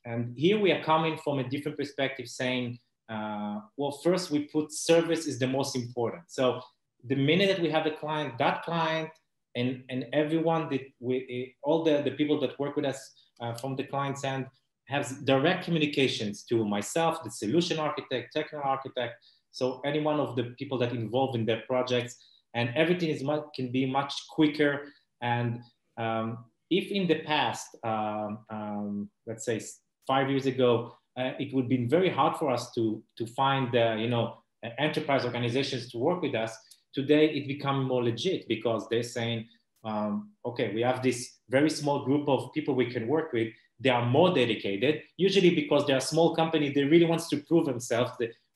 and 0.05 0.37
here 0.37 0.59
we 0.59 0.71
are 0.71 0.83
coming 0.83 1.17
from 1.17 1.39
a 1.39 1.47
different 1.47 1.77
perspective 1.77 2.27
saying, 2.27 2.79
uh, 3.09 3.59
well, 3.77 3.91
first 3.91 4.31
we 4.31 4.45
put 4.45 4.71
service 4.71 5.27
is 5.27 5.37
the 5.37 5.47
most 5.47 5.75
important. 5.75 6.23
So 6.27 6.61
the 7.05 7.15
minute 7.15 7.49
that 7.49 7.61
we 7.61 7.69
have 7.69 7.85
a 7.85 7.91
client, 7.91 8.37
that 8.37 8.63
client 8.63 9.09
and, 9.55 9.83
and 9.89 10.05
everyone 10.13 10.69
that 10.69 10.81
we, 10.99 11.55
all 11.63 11.83
the, 11.83 12.01
the 12.03 12.11
people 12.11 12.39
that 12.39 12.57
work 12.59 12.75
with 12.75 12.85
us 12.85 13.13
uh, 13.41 13.53
from 13.53 13.75
the 13.75 13.83
client's 13.83 14.23
end 14.23 14.45
has 14.87 15.11
direct 15.23 15.65
communications 15.65 16.43
to 16.43 16.65
myself, 16.65 17.23
the 17.23 17.31
solution 17.31 17.79
architect, 17.79 18.33
technical 18.33 18.61
architect. 18.63 19.15
So 19.51 19.81
any 19.83 19.99
one 19.99 20.19
of 20.19 20.35
the 20.35 20.55
people 20.57 20.77
that 20.79 20.91
involved 20.93 21.35
in 21.35 21.45
their 21.45 21.63
projects 21.67 22.15
and 22.53 22.69
everything 22.75 23.09
is 23.09 23.23
much, 23.23 23.43
can 23.55 23.71
be 23.71 23.85
much 23.85 24.13
quicker 24.29 24.87
and 25.21 25.59
um, 25.97 26.45
if 26.71 26.89
in 26.89 27.05
the 27.05 27.19
past, 27.19 27.75
um, 27.83 28.39
um, 28.49 29.09
let's 29.27 29.45
say 29.45 29.61
five 30.07 30.29
years 30.29 30.45
ago, 30.45 30.95
uh, 31.17 31.33
it 31.37 31.53
would 31.53 31.63
have 31.63 31.69
been 31.69 31.89
very 31.89 32.09
hard 32.09 32.37
for 32.37 32.49
us 32.49 32.71
to, 32.71 33.03
to 33.17 33.27
find, 33.27 33.75
uh, 33.75 33.95
you 33.99 34.07
know, 34.07 34.37
enterprise 34.79 35.25
organizations 35.25 35.91
to 35.91 35.97
work 35.97 36.21
with 36.21 36.33
us. 36.33 36.57
Today, 36.93 37.29
it 37.29 37.47
become 37.47 37.83
more 37.83 38.03
legit 38.03 38.47
because 38.47 38.87
they're 38.89 39.03
saying, 39.03 39.47
um, 39.83 40.31
okay, 40.45 40.73
we 40.73 40.81
have 40.81 41.03
this 41.03 41.39
very 41.49 41.69
small 41.69 42.05
group 42.05 42.29
of 42.29 42.53
people 42.53 42.73
we 42.73 42.89
can 42.89 43.07
work 43.07 43.33
with. 43.33 43.49
They 43.79 43.89
are 43.89 44.05
more 44.05 44.33
dedicated, 44.33 45.01
usually 45.17 45.53
because 45.53 45.85
they're 45.85 45.97
a 45.97 46.01
small 46.01 46.35
company. 46.35 46.71
They 46.71 46.83
really 46.83 47.05
wants 47.05 47.27
to 47.29 47.37
prove 47.37 47.65
themselves, 47.65 48.11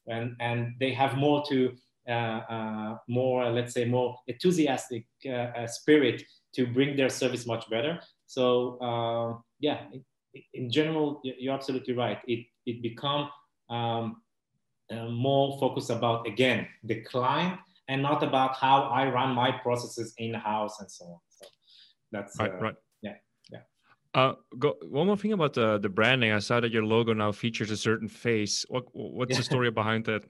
and, 0.08 0.36
and 0.40 0.76
they 0.80 0.94
have 0.94 1.18
more 1.18 1.44
to 1.50 1.76
uh, 2.08 2.12
uh, 2.12 2.98
more, 3.08 3.50
let's 3.50 3.74
say, 3.74 3.84
more 3.84 4.16
enthusiastic 4.28 5.06
uh, 5.26 5.32
uh, 5.32 5.68
spirit 5.68 6.22
to 6.56 6.66
bring 6.66 6.96
their 6.96 7.10
service 7.10 7.46
much 7.46 7.70
better. 7.70 8.00
So 8.26 8.78
uh, 8.80 9.40
yeah, 9.60 9.82
in, 9.94 10.04
in, 10.54 10.72
general, 10.72 11.22
you're 11.24 11.54
absolutely 11.54 11.94
right. 11.94 12.20
It 12.28 12.46
it 12.66 12.82
become 12.82 13.30
um, 13.70 14.22
uh, 14.92 15.06
more 15.06 15.58
focused 15.60 15.90
about 15.90 16.28
again 16.28 16.68
the 16.84 17.02
client 17.02 17.60
and 17.88 18.02
not 18.02 18.24
about 18.24 18.56
how 18.56 18.84
I 18.84 19.10
run 19.10 19.36
my 19.36 19.52
processes 19.52 20.14
in 20.18 20.34
house 20.34 20.80
and 20.80 20.90
so 20.90 21.06
on. 21.06 21.20
So 21.30 21.46
that's 22.12 22.40
right. 22.40 22.52
Uh, 22.52 22.58
right. 22.58 22.76
Yeah. 23.02 23.14
Yeah. 23.52 23.60
Uh, 24.14 24.34
go, 24.58 24.76
one 24.90 25.08
more 25.08 25.18
thing 25.18 25.34
about 25.34 25.54
the, 25.54 25.78
the 25.78 25.90
branding. 25.90 26.32
I 26.32 26.40
saw 26.40 26.60
that 26.60 26.72
your 26.72 26.84
logo 26.84 27.14
now 27.14 27.32
features 27.32 27.72
a 27.72 27.78
certain 27.78 28.08
face. 28.08 28.66
What 28.70 28.86
what's 28.94 29.32
yeah. 29.32 29.38
the 29.38 29.44
story 29.52 29.72
behind 29.72 30.06
that? 30.06 30.24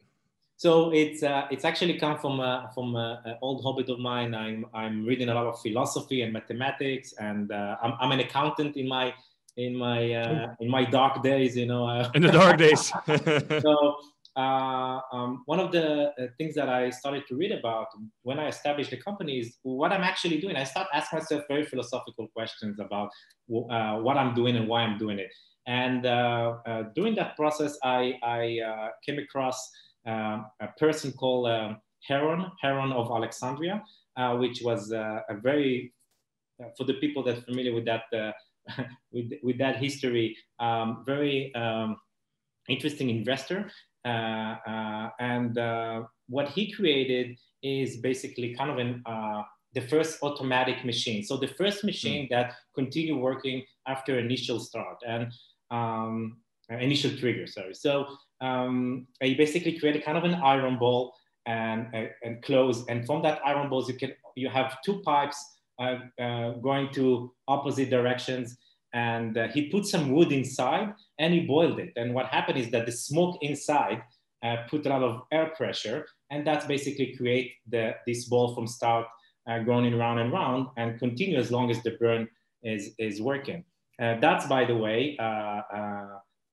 So 0.58 0.92
it's 0.92 1.22
uh, 1.22 1.48
it's 1.52 1.66
actually 1.66 2.00
come 2.00 2.18
from 2.18 2.40
uh, 2.40 2.68
from 2.70 2.96
uh, 2.96 3.18
an 3.26 3.38
old 3.42 3.62
hobby 3.64 3.92
of 3.92 4.00
mine. 4.00 4.34
I'm 4.34 4.66
I'm 4.74 5.06
reading 5.06 5.28
a 5.28 5.34
lot 5.34 5.48
of 5.48 5.60
philosophy 5.60 6.22
and 6.22 6.32
mathematics, 6.32 7.14
and 7.20 7.52
uh, 7.52 7.76
I'm 7.84 7.94
I'm 8.00 8.12
an 8.14 8.22
accountant 8.22 8.78
in 8.78 8.88
my 8.88 9.14
in 9.58 9.76
my 9.76 10.14
uh, 10.14 10.56
in 10.62 10.70
my 10.70 10.86
dark 10.86 11.22
days. 11.24 11.58
You 11.58 11.66
know, 11.66 11.88
uh. 11.88 12.10
in 12.16 12.22
the 12.22 12.32
dark 12.32 12.58
days. 12.58 12.94
so 13.62 13.98
um, 14.42 15.44
one 15.46 15.60
of 15.60 15.74
the 15.74 16.14
things 16.38 16.56
that 16.56 16.70
I 16.70 16.90
started 16.90 17.28
to 17.28 17.36
read 17.36 17.52
about 17.52 17.88
when 18.24 18.40
I 18.40 18.48
established 18.48 18.92
the 18.92 18.98
company 18.98 19.40
is 19.40 19.58
what 19.64 19.92
I'm 19.92 20.04
actually 20.04 20.40
doing. 20.40 20.56
I 20.56 20.64
start 20.64 20.88
asking 20.94 21.20
myself 21.20 21.44
very 21.50 21.66
philosophical 21.66 22.30
questions 22.30 22.80
about 22.80 23.10
what 23.48 24.18
I'm 24.18 24.34
doing 24.34 24.56
and 24.56 24.70
why 24.70 24.84
I'm 24.84 24.98
doing 24.98 25.20
it. 25.20 25.32
And 25.68 26.04
during 26.96 27.16
that 27.16 27.36
process, 27.36 27.78
I 27.84 28.14
I 28.24 28.92
came 29.06 29.20
across 29.20 29.60
um, 30.06 30.46
a 30.62 30.68
person 30.78 31.12
called 31.14 31.48
um, 31.50 31.78
Heron, 32.08 32.52
Heron 32.62 32.92
of 32.92 33.12
Alexandria, 33.12 33.84
uh, 34.18 34.36
which 34.38 34.62
was 34.62 34.92
uh, 34.92 35.22
a 35.30 35.36
very, 35.36 35.94
uh, 36.64 36.70
for 36.78 36.84
the 36.84 36.96
people 36.96 37.24
that 37.24 37.38
are 37.38 37.42
familiar 37.42 37.74
with 37.74 37.86
that, 37.86 38.04
with, 39.12 39.32
with 39.44 39.58
that 39.58 39.78
history, 39.78 40.36
um, 40.60 41.04
very 41.06 41.54
um, 41.56 41.98
interesting 42.70 43.10
investor. 43.10 43.70
and 44.06 45.58
what 46.28 46.50
he 46.50 46.72
created 46.72 47.38
is 47.62 47.98
basically 47.98 48.56
kind 48.56 48.72
of 48.72 48.78
an 48.78 49.04
the 49.76 49.82
first 49.82 50.24
automatic 50.24 50.86
machine. 50.86 51.22
So 51.22 51.36
the 51.36 51.50
first 51.50 51.84
machine 51.84 52.26
mm. 52.26 52.30
that 52.30 52.54
continue 52.74 53.18
working 53.18 53.66
after 53.88 54.18
initial 54.18 54.60
start 54.60 54.98
and 55.06 55.34
um, 55.70 56.38
initial 56.70 57.16
trigger, 57.18 57.48
sorry. 57.48 57.74
So 57.74 58.08
um, 58.42 59.08
you 59.22 59.36
basically 59.38 59.80
create 59.80 59.96
a 59.96 60.02
kind 60.02 60.18
of 60.18 60.24
an 60.24 60.36
iron 60.36 60.78
ball 60.78 61.14
and, 61.46 61.88
uh, 61.94 62.06
and 62.24 62.42
close. 62.42 62.86
And 62.88 63.06
from 63.06 63.22
that 63.24 63.40
iron 63.46 63.70
balls, 63.70 63.88
you 63.88 63.96
can 63.96 64.14
you 64.36 64.50
have 64.50 64.78
two 64.84 65.02
pipes 65.02 65.38
uh, 65.80 65.98
uh, 66.20 66.52
going 66.54 66.92
to 66.94 67.34
opposite 67.48 67.90
directions. 67.90 68.58
And 68.94 69.38
uh, 69.38 69.48
he 69.50 69.70
put 69.70 69.86
some 69.86 70.12
wood 70.12 70.32
inside 70.32 70.94
and 71.20 71.34
he 71.34 71.42
boiled 71.42 71.80
it. 71.80 71.92
And 71.96 72.14
what 72.14 72.28
happened 72.28 72.58
is 72.58 72.72
that 72.72 72.86
the 72.86 72.92
smoke 72.92 73.38
inside 73.42 74.02
uh, 74.44 74.58
put 74.70 74.86
a 74.86 74.90
lot 74.90 75.04
of 75.04 75.24
air 75.32 75.52
pressure, 75.58 76.06
and 76.30 76.46
that's 76.46 76.66
basically 76.66 77.16
create 77.18 77.54
the 77.68 77.96
this 78.06 78.26
ball 78.26 78.54
from 78.54 78.68
start 78.68 79.08
uh, 79.50 79.60
going 79.60 79.98
round 79.98 80.20
and 80.20 80.32
round 80.32 80.68
and 80.78 81.00
continue 81.00 81.38
as 81.38 81.52
long 81.52 81.72
as 81.72 81.82
the 81.84 81.92
burn 82.00 82.28
is 82.64 82.94
is 83.00 83.22
working. 83.22 83.64
that's 83.98 84.46
by 84.48 84.66
the 84.66 84.76
way 84.76 85.18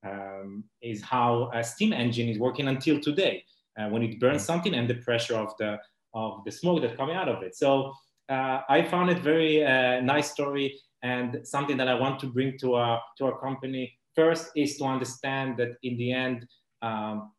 um, 0.05 0.65
is 0.81 1.03
how 1.03 1.51
a 1.55 1.63
steam 1.63 1.93
engine 1.93 2.29
is 2.29 2.39
working 2.39 2.69
until 2.69 3.01
today 3.01 3.45
uh, 3.79 3.89
when 3.89 4.03
it 4.03 4.19
burns 4.21 4.43
something 4.43 4.75
and 4.75 4.89
the 4.89 4.95
pressure 4.97 5.37
of 5.37 5.55
the 5.59 5.79
of 6.15 6.45
the 6.45 6.53
smoke 6.53 6.83
that's 6.83 6.97
coming 6.97 7.17
out 7.17 7.29
of 7.29 7.43
it. 7.43 7.57
So 7.57 7.95
uh, 8.29 8.61
i 8.69 8.83
found 8.83 9.11
it 9.11 9.19
very 9.19 9.65
uh, 9.65 10.01
nice 10.01 10.31
story 10.31 10.79
and 11.03 11.41
something 11.45 11.77
that 11.77 11.89
i 11.89 11.95
want 11.95 12.21
to 12.21 12.27
bring 12.27 12.59
to 12.59 12.75
our 12.75 13.01
to 13.19 13.27
our 13.27 13.39
company. 13.41 13.93
First 14.15 14.51
is 14.55 14.77
to 14.77 14.85
understand 14.85 15.57
that 15.57 15.71
in 15.83 15.97
the 15.97 16.13
end 16.13 16.47
um, 16.83 17.33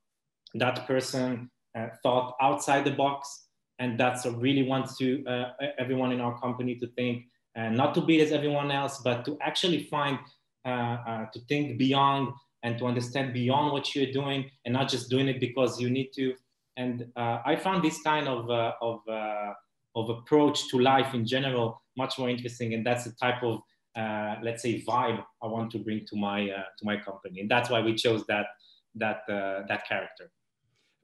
that 0.55 0.87
person 0.87 1.51
uh, 1.77 1.87
thought 2.01 2.35
outside 2.41 2.83
the 2.85 2.91
box 2.91 3.47
and 3.79 3.99
that's 3.99 4.25
what 4.25 4.39
really 4.39 4.63
wants 4.63 4.97
to 4.97 5.25
uh, 5.25 5.51
everyone 5.77 6.11
in 6.11 6.21
our 6.21 6.39
company 6.39 6.75
to 6.75 6.87
think 6.87 7.25
and 7.55 7.75
not 7.77 7.93
to 7.93 8.01
be 8.01 8.21
as 8.21 8.31
everyone 8.31 8.71
else 8.71 9.01
but 9.03 9.23
to 9.25 9.37
actually 9.41 9.83
find 9.83 10.17
uh, 10.65 11.25
to 11.33 11.39
think 11.49 11.77
beyond 11.77 12.29
and 12.63 12.77
to 12.79 12.85
understand 12.85 13.33
beyond 13.33 13.71
what 13.71 13.93
you're 13.93 14.11
doing 14.11 14.49
and 14.65 14.73
not 14.73 14.89
just 14.89 15.09
doing 15.09 15.27
it 15.27 15.39
because 15.39 15.79
you 15.79 15.89
need 15.89 16.11
to. 16.13 16.33
And 16.77 17.05
uh, 17.15 17.39
I 17.45 17.55
found 17.55 17.83
this 17.83 18.01
kind 18.01 18.27
of, 18.27 18.49
uh, 18.49 18.73
of, 18.81 18.99
uh, 19.07 19.53
of 19.95 20.09
approach 20.09 20.69
to 20.69 20.79
life 20.79 21.13
in 21.13 21.25
general 21.25 21.81
much 21.97 22.17
more 22.17 22.29
interesting. 22.29 22.73
And 22.73 22.85
that's 22.85 23.03
the 23.03 23.11
type 23.11 23.43
of, 23.43 23.59
uh, 23.95 24.35
let's 24.41 24.63
say, 24.63 24.81
vibe 24.81 25.23
I 25.41 25.47
want 25.47 25.71
to 25.71 25.79
bring 25.79 26.05
to 26.07 26.15
my, 26.15 26.49
uh, 26.49 26.63
to 26.79 26.85
my 26.85 26.97
company. 26.97 27.41
And 27.41 27.51
that's 27.51 27.69
why 27.69 27.81
we 27.81 27.93
chose 27.93 28.25
that, 28.27 28.47
that, 28.95 29.21
uh, 29.29 29.63
that 29.67 29.87
character. 29.87 30.31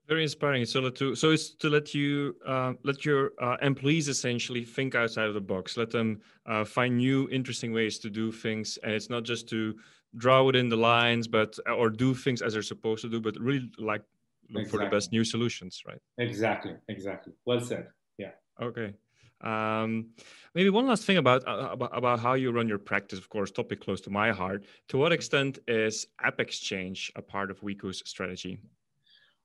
Very 0.07 0.23
inspiring. 0.23 0.65
So 0.65 0.89
to 0.89 1.13
so 1.13 1.29
it's 1.29 1.51
to 1.57 1.69
let 1.69 1.93
you 1.93 2.35
uh, 2.43 2.73
let 2.83 3.05
your 3.05 3.33
uh, 3.39 3.57
employees 3.61 4.07
essentially 4.07 4.65
think 4.65 4.95
outside 4.95 5.27
of 5.27 5.35
the 5.35 5.41
box. 5.41 5.77
Let 5.77 5.91
them 5.91 6.21
uh, 6.47 6.65
find 6.65 6.97
new, 6.97 7.29
interesting 7.29 7.73
ways 7.73 7.99
to 7.99 8.09
do 8.09 8.31
things, 8.31 8.79
and 8.81 8.91
it's 8.91 9.11
not 9.11 9.21
just 9.21 9.47
to 9.49 9.75
draw 10.15 10.43
within 10.43 10.69
the 10.69 10.77
lines, 10.77 11.27
but 11.27 11.57
or 11.67 11.89
do 11.89 12.13
things 12.13 12.41
as 12.41 12.53
they're 12.53 12.61
supposed 12.61 13.01
to 13.01 13.09
do, 13.09 13.19
but 13.19 13.39
really 13.39 13.69
like 13.77 14.03
look 14.49 14.63
exactly. 14.63 14.79
for 14.79 14.85
the 14.85 14.89
best 14.89 15.11
new 15.11 15.23
solutions, 15.23 15.83
right? 15.87 16.01
Exactly. 16.17 16.75
Exactly. 16.87 17.33
Well 17.45 17.61
said. 17.61 17.87
Yeah. 18.17 18.31
Okay. 18.61 18.93
Um, 19.41 20.07
maybe 20.53 20.69
one 20.69 20.87
last 20.87 21.05
thing 21.05 21.17
about, 21.17 21.47
uh, 21.47 21.69
about 21.71 21.97
about 21.97 22.19
how 22.19 22.33
you 22.33 22.51
run 22.51 22.67
your 22.67 22.77
practice. 22.77 23.17
Of 23.19 23.29
course, 23.29 23.51
topic 23.51 23.79
close 23.79 24.01
to 24.01 24.09
my 24.09 24.31
heart. 24.31 24.65
To 24.89 24.97
what 24.97 25.13
extent 25.13 25.59
is 25.67 26.07
App 26.21 26.39
Exchange 26.39 27.11
a 27.15 27.21
part 27.21 27.49
of 27.49 27.61
Weku's 27.61 28.03
strategy? 28.05 28.59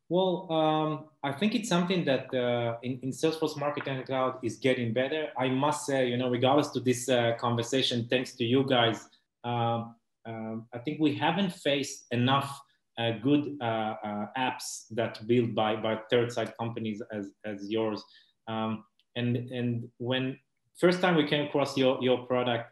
Well, 0.08 0.52
um, 0.52 1.04
I 1.22 1.32
think 1.32 1.54
it's 1.54 1.68
something 1.68 2.04
that 2.04 2.32
uh, 2.34 2.76
in, 2.82 2.98
in, 3.02 3.10
Salesforce 3.10 3.56
Marketing 3.56 4.02
Cloud 4.04 4.38
is 4.42 4.56
getting 4.56 4.92
better. 4.92 5.28
I 5.38 5.48
must 5.48 5.86
say, 5.86 6.08
you 6.08 6.18
know, 6.18 6.28
regardless 6.28 6.68
to 6.70 6.80
this 6.80 7.08
uh, 7.08 7.36
conversation, 7.38 8.06
thanks 8.10 8.32
to 8.34 8.44
you 8.44 8.64
guys, 8.68 9.08
uh, 10.26 10.56
I 10.72 10.78
think 10.84 11.00
we 11.00 11.14
haven't 11.14 11.52
faced 11.52 12.06
enough 12.10 12.60
uh, 12.98 13.12
good 13.22 13.56
uh, 13.60 13.94
uh, 14.04 14.26
apps 14.38 14.86
that 14.92 15.26
built 15.26 15.54
by, 15.54 15.76
by 15.76 15.98
third 16.10 16.30
side 16.32 16.52
companies 16.58 17.02
as, 17.12 17.30
as 17.44 17.68
yours. 17.68 18.02
Um, 18.46 18.84
and, 19.16 19.36
and 19.36 19.88
when 19.98 20.38
first 20.78 21.00
time 21.00 21.16
we 21.16 21.26
came 21.26 21.46
across 21.46 21.76
your, 21.76 21.98
your 22.02 22.18
product, 22.26 22.70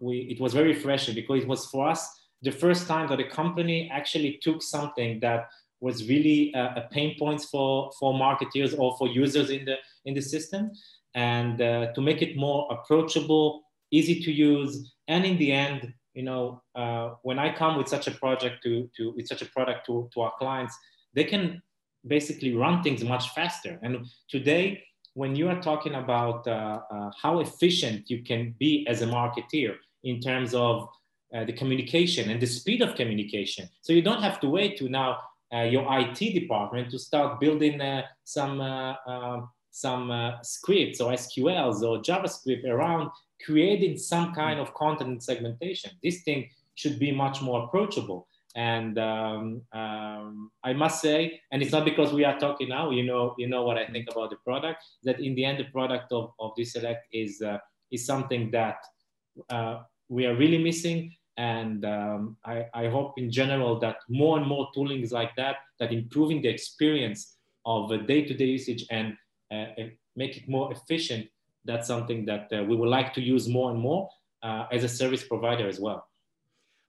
we, 0.00 0.28
it 0.30 0.40
was 0.40 0.52
very 0.52 0.68
refreshing 0.74 1.14
because 1.14 1.42
it 1.42 1.48
was 1.48 1.66
for 1.66 1.88
us 1.88 2.20
the 2.42 2.50
first 2.50 2.86
time 2.86 3.08
that 3.08 3.20
a 3.20 3.28
company 3.28 3.90
actually 3.92 4.38
took 4.42 4.62
something 4.62 5.20
that 5.20 5.48
was 5.80 6.08
really 6.08 6.52
a, 6.54 6.64
a 6.76 6.88
pain 6.90 7.16
points 7.18 7.46
for, 7.46 7.90
for 7.98 8.14
marketers 8.14 8.74
or 8.74 8.96
for 8.98 9.08
users 9.08 9.50
in 9.50 9.64
the, 9.64 9.76
in 10.04 10.14
the 10.14 10.20
system 10.20 10.70
and 11.14 11.60
uh, 11.60 11.92
to 11.94 12.00
make 12.00 12.22
it 12.22 12.36
more 12.36 12.68
approachable, 12.70 13.62
easy 13.90 14.22
to 14.22 14.30
use, 14.30 14.92
and 15.08 15.24
in 15.24 15.36
the 15.38 15.50
end, 15.52 15.92
you 16.20 16.26
know, 16.26 16.62
uh, 16.74 17.14
when 17.22 17.38
I 17.38 17.48
come 17.60 17.78
with 17.78 17.88
such 17.88 18.06
a 18.06 18.10
project 18.10 18.56
to, 18.64 18.90
to 18.96 19.02
with 19.16 19.26
such 19.26 19.40
a 19.40 19.46
product 19.56 19.86
to, 19.86 20.10
to 20.12 20.20
our 20.20 20.32
clients, 20.38 20.74
they 21.14 21.24
can 21.24 21.62
basically 22.06 22.52
run 22.54 22.82
things 22.82 23.02
much 23.02 23.30
faster. 23.30 23.78
And 23.82 24.06
today, 24.28 24.82
when 25.14 25.34
you 25.34 25.48
are 25.48 25.60
talking 25.70 25.94
about 25.94 26.46
uh, 26.46 26.80
uh, 26.94 27.10
how 27.22 27.40
efficient 27.40 28.10
you 28.10 28.22
can 28.22 28.54
be 28.58 28.86
as 28.86 29.00
a 29.00 29.06
marketeer 29.06 29.72
in 30.04 30.20
terms 30.20 30.52
of 30.52 30.88
uh, 31.34 31.44
the 31.44 31.54
communication 31.54 32.28
and 32.30 32.38
the 32.44 32.46
speed 32.46 32.82
of 32.82 32.94
communication, 32.96 33.64
so 33.80 33.94
you 33.94 34.02
don't 34.02 34.22
have 34.22 34.38
to 34.40 34.48
wait 34.58 34.76
to 34.76 34.90
now 34.90 35.16
uh, 35.54 35.62
your 35.74 35.84
IT 36.00 36.18
department 36.40 36.90
to 36.90 36.98
start 36.98 37.40
building 37.40 37.80
uh, 37.80 38.02
some 39.70 40.10
uh, 40.10 40.42
scripts 40.42 41.00
or 41.00 41.12
SQLs 41.12 41.82
or 41.82 42.02
JavaScript 42.02 42.64
around 42.64 43.10
creating 43.44 43.96
some 43.96 44.34
kind 44.34 44.60
of 44.60 44.74
content 44.74 45.22
segmentation. 45.22 45.90
This 46.02 46.22
thing 46.22 46.50
should 46.74 46.98
be 46.98 47.12
much 47.12 47.40
more 47.42 47.64
approachable. 47.64 48.26
And 48.56 48.98
um, 48.98 49.62
um, 49.72 50.50
I 50.64 50.72
must 50.72 51.00
say, 51.00 51.40
and 51.52 51.62
it's 51.62 51.70
not 51.70 51.84
because 51.84 52.12
we 52.12 52.24
are 52.24 52.38
talking 52.38 52.68
now, 52.68 52.90
you 52.90 53.04
know, 53.04 53.34
you 53.38 53.48
know 53.48 53.62
what 53.62 53.78
I 53.78 53.86
think 53.86 54.08
about 54.10 54.30
the 54.30 54.36
product, 54.36 54.82
that 55.04 55.20
in 55.20 55.34
the 55.36 55.44
end, 55.44 55.58
the 55.58 55.70
product 55.70 56.10
of, 56.12 56.32
of 56.40 56.52
DESelect 56.58 57.02
is, 57.12 57.42
uh, 57.42 57.58
is 57.92 58.04
something 58.04 58.50
that 58.50 58.78
uh, 59.50 59.82
we 60.08 60.26
are 60.26 60.34
really 60.34 60.58
missing 60.58 61.14
and 61.36 61.84
um, 61.84 62.36
I, 62.44 62.66
I, 62.74 62.88
hope 62.88 63.14
in 63.16 63.30
general 63.30 63.78
that 63.80 63.96
more 64.10 64.36
and 64.36 64.46
more 64.46 64.68
toolings 64.76 65.10
like 65.10 65.34
that, 65.36 65.56
that 65.78 65.90
improving 65.92 66.42
the 66.42 66.48
experience 66.48 67.36
of 67.64 67.90
a 67.92 67.98
day-to-day 67.98 68.44
usage 68.44 68.84
and 68.90 69.12
uh, 69.12 69.16
make 70.16 70.36
it 70.36 70.48
more 70.48 70.72
efficient, 70.72 71.26
that's 71.64 71.86
something 71.86 72.24
that 72.26 72.48
uh, 72.52 72.62
we 72.64 72.76
would 72.76 72.88
like 72.88 73.12
to 73.14 73.20
use 73.20 73.48
more 73.48 73.70
and 73.70 73.80
more 73.80 74.08
uh, 74.42 74.66
as 74.72 74.84
a 74.84 74.88
service 74.88 75.24
provider 75.24 75.68
as 75.68 75.78
well. 75.80 76.06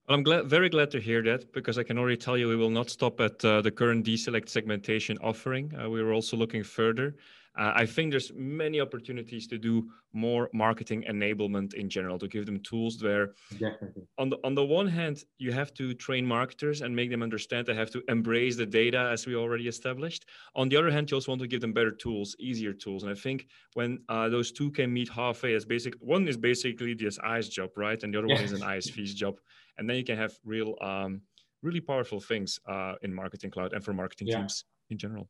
Well, 0.07 0.17
I'm 0.17 0.23
glad, 0.23 0.45
very 0.45 0.69
glad 0.69 0.89
to 0.91 0.99
hear 0.99 1.21
that 1.23 1.53
because 1.53 1.77
I 1.77 1.83
can 1.83 1.97
already 1.97 2.17
tell 2.17 2.37
you 2.37 2.47
we 2.47 2.55
will 2.55 2.69
not 2.69 2.89
stop 2.89 3.19
at 3.19 3.43
uh, 3.45 3.61
the 3.61 3.71
current 3.71 4.05
DESelect 4.05 4.49
segmentation 4.49 5.17
offering. 5.21 5.73
Uh, 5.75 5.89
we 5.89 6.01
are 6.01 6.11
also 6.11 6.35
looking 6.37 6.63
further. 6.63 7.15
Uh, 7.57 7.73
I 7.75 7.85
think 7.85 8.11
there's 8.11 8.31
many 8.33 8.79
opportunities 8.79 9.45
to 9.47 9.57
do 9.57 9.89
more 10.13 10.49
marketing 10.53 11.03
enablement 11.09 11.73
in 11.73 11.89
general 11.89 12.17
to 12.19 12.27
give 12.27 12.45
them 12.45 12.59
tools 12.61 13.03
where 13.03 13.33
Definitely. 13.51 14.03
on 14.17 14.29
the 14.29 14.37
on 14.43 14.55
the 14.55 14.63
one 14.63 14.87
hand 14.87 15.23
you 15.37 15.51
have 15.51 15.73
to 15.75 15.93
train 15.93 16.25
marketers 16.25 16.81
and 16.81 16.95
make 16.95 17.09
them 17.09 17.21
understand 17.21 17.65
they 17.65 17.73
have 17.73 17.91
to 17.91 18.03
embrace 18.07 18.55
the 18.55 18.65
data 18.65 19.09
as 19.11 19.25
we 19.25 19.35
already 19.35 19.67
established. 19.67 20.25
On 20.55 20.69
the 20.69 20.77
other 20.77 20.91
hand, 20.91 21.11
you 21.11 21.17
also 21.17 21.31
want 21.31 21.41
to 21.41 21.47
give 21.47 21.61
them 21.61 21.73
better 21.73 21.91
tools, 21.91 22.35
easier 22.39 22.73
tools. 22.73 23.03
And 23.03 23.11
I 23.11 23.15
think 23.15 23.47
when 23.73 23.99
uh, 24.07 24.29
those 24.29 24.51
two 24.51 24.71
can 24.71 24.91
meet 24.93 25.09
halfway, 25.09 25.53
as 25.53 25.65
basic 25.65 25.95
one 25.99 26.27
is 26.27 26.37
basically 26.37 26.93
the 26.93 27.11
SI's 27.11 27.49
job, 27.49 27.71
right, 27.75 28.01
and 28.01 28.13
the 28.13 28.19
other 28.19 28.27
one 28.27 28.41
is 28.41 28.53
an 28.53 28.61
ISV's 28.61 29.13
job, 29.13 29.39
and 29.77 29.89
then 29.89 29.97
you 29.97 30.03
can 30.03 30.17
have 30.17 30.33
real 30.45 30.75
um, 30.81 31.21
really 31.61 31.81
powerful 31.81 32.19
things 32.19 32.59
uh, 32.67 32.95
in 33.01 33.13
marketing 33.13 33.51
cloud 33.51 33.73
and 33.73 33.83
for 33.83 33.93
marketing 33.93 34.27
yeah. 34.27 34.37
teams 34.37 34.65
in 34.89 34.97
general. 34.97 35.27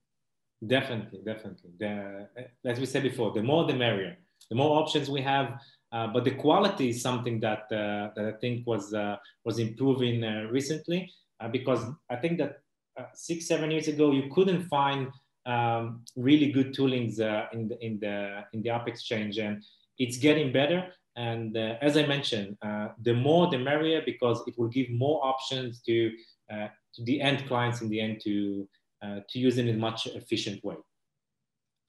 Definitely, 0.65 1.21
definitely. 1.25 1.71
The, 1.79 2.27
as 2.65 2.79
we 2.79 2.85
said 2.85 3.03
before, 3.03 3.31
the 3.31 3.41
more 3.41 3.65
the 3.65 3.73
merrier. 3.73 4.17
The 4.49 4.55
more 4.55 4.81
options 4.81 5.09
we 5.09 5.21
have, 5.21 5.59
uh, 5.91 6.07
but 6.07 6.23
the 6.23 6.31
quality 6.31 6.89
is 6.89 7.01
something 7.01 7.39
that 7.39 7.63
uh, 7.71 8.09
that 8.15 8.25
I 8.25 8.33
think 8.39 8.67
was 8.67 8.93
uh, 8.93 9.17
was 9.45 9.59
improving 9.59 10.23
uh, 10.23 10.47
recently 10.51 11.11
uh, 11.39 11.47
because 11.47 11.79
I 12.09 12.17
think 12.17 12.37
that 12.39 12.59
uh, 12.99 13.05
six 13.13 13.47
seven 13.47 13.71
years 13.71 13.87
ago 13.87 14.11
you 14.11 14.29
couldn't 14.31 14.63
find 14.67 15.07
um, 15.45 16.03
really 16.15 16.51
good 16.51 16.73
toolings 16.73 17.19
in 17.53 17.67
the 17.69 17.85
in 17.85 17.99
the 17.99 18.43
in 18.53 18.61
the 18.61 18.69
App 18.69 18.87
Exchange, 18.87 19.37
and 19.37 19.63
it's 19.97 20.17
getting 20.17 20.51
better. 20.51 20.87
And 21.15 21.57
as 21.57 21.97
I 21.97 22.05
mentioned, 22.05 22.57
the 23.01 23.13
more 23.13 23.49
the 23.49 23.57
merrier 23.57 24.01
because 24.05 24.41
it 24.47 24.57
will 24.57 24.69
give 24.69 24.89
more 24.89 25.25
options 25.25 25.81
to 25.81 26.11
to 26.49 27.03
the 27.03 27.21
end 27.21 27.47
clients 27.47 27.81
in 27.81 27.89
the 27.89 27.99
end 27.99 28.21
to 28.23 28.67
to 29.01 29.39
use 29.39 29.57
in 29.57 29.67
a 29.69 29.73
much 29.73 30.07
efficient 30.07 30.63
way. 30.63 30.75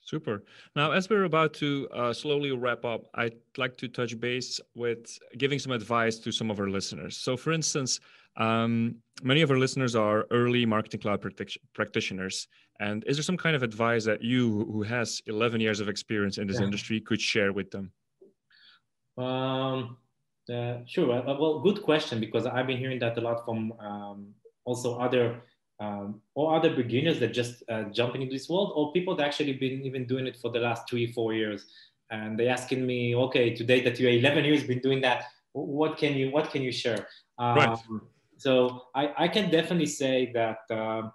Super. 0.05 0.42
Now, 0.75 0.90
as 0.92 1.09
we're 1.09 1.25
about 1.25 1.55
to 1.55 1.88
uh, 1.94 2.12
slowly 2.12 2.51
wrap 2.51 2.85
up, 2.85 3.03
I'd 3.14 3.37
like 3.57 3.77
to 3.79 3.88
touch 3.88 4.18
base 4.18 4.61
with 4.75 5.16
giving 5.38 5.59
some 5.59 5.72
advice 5.72 6.18
to 6.20 6.33
some 6.33 6.51
of 6.51 6.59
our 6.59 6.68
listeners. 6.68 7.16
So, 7.16 7.37
for 7.37 7.53
instance, 7.53 8.01
um, 8.37 8.96
many 9.22 9.42
of 9.42 9.51
our 9.51 9.59
listeners 9.59 9.94
are 9.94 10.27
early 10.31 10.66
marketing 10.66 11.01
cloud 11.01 11.25
practitioners. 11.75 12.48
And 12.81 13.05
is 13.07 13.16
there 13.16 13.22
some 13.22 13.37
kind 13.37 13.55
of 13.55 13.62
advice 13.62 14.05
that 14.07 14.22
you, 14.22 14.66
who 14.72 14.83
has 14.83 15.22
11 15.27 15.61
years 15.61 15.79
of 15.79 15.88
experience 15.88 16.38
in 16.38 16.48
this 16.48 16.59
yeah. 16.59 16.64
industry, 16.64 17.01
could 17.01 17.20
share 17.20 17.53
with 17.53 17.70
them? 17.70 17.92
Um, 19.16 19.98
uh, 20.53 20.79
sure. 20.87 21.12
Uh, 21.12 21.38
well, 21.38 21.61
good 21.61 21.83
question 21.83 22.18
because 22.18 22.46
I've 22.46 22.66
been 22.66 22.79
hearing 22.79 22.98
that 23.01 23.16
a 23.18 23.20
lot 23.20 23.44
from 23.44 23.72
um, 23.79 24.35
also 24.64 24.98
other 24.98 25.42
um, 25.80 26.20
or 26.35 26.54
other 26.54 26.74
beginners 26.74 27.18
that 27.20 27.32
just 27.32 27.62
uh, 27.68 27.85
jumping 27.85 28.22
into 28.22 28.35
this 28.35 28.48
world, 28.48 28.72
or 28.74 28.92
people 28.92 29.16
that 29.16 29.26
actually 29.26 29.54
been 29.54 29.82
even 29.82 30.06
doing 30.06 30.26
it 30.26 30.37
for 30.37 30.50
the 30.50 30.61
last 30.61 30.88
three, 30.88 31.12
four 31.12 31.32
years, 31.32 31.66
and 32.11 32.38
they 32.38 32.48
asking 32.48 32.87
me, 32.87 33.16
okay, 33.16 33.54
today 33.54 33.80
that 33.82 33.98
you're 33.98 34.11
11 34.11 34.44
years 34.44 34.64
been 34.64 34.80
doing 34.80 35.00
that, 35.00 35.24
what 35.52 35.96
can 35.96 36.14
you 36.14 36.30
what 36.30 36.50
can 36.50 36.62
you 36.62 36.72
share? 36.72 37.06
Um, 37.38 37.56
right. 37.56 37.78
So 38.38 38.87
I, 38.94 39.12
I 39.16 39.28
can 39.28 39.50
definitely 39.50 39.87
say 39.87 40.32
that 40.35 40.58
uh, 40.70 41.11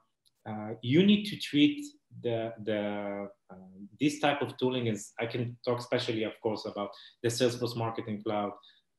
uh, 0.50 0.70
you 0.82 1.06
need 1.06 1.26
to 1.26 1.36
treat 1.38 1.86
the 2.24 2.54
the 2.64 3.28
uh, 3.52 3.56
this 4.00 4.20
type 4.20 4.42
of 4.42 4.58
tooling 4.58 4.88
is 4.88 5.14
I 5.20 5.26
can 5.26 5.58
talk 5.66 5.80
especially 5.80 6.24
of 6.24 6.40
course 6.42 6.66
about 6.66 6.90
the 7.24 7.30
Salesforce 7.30 7.76
Marketing 7.76 8.22
Cloud 8.24 8.52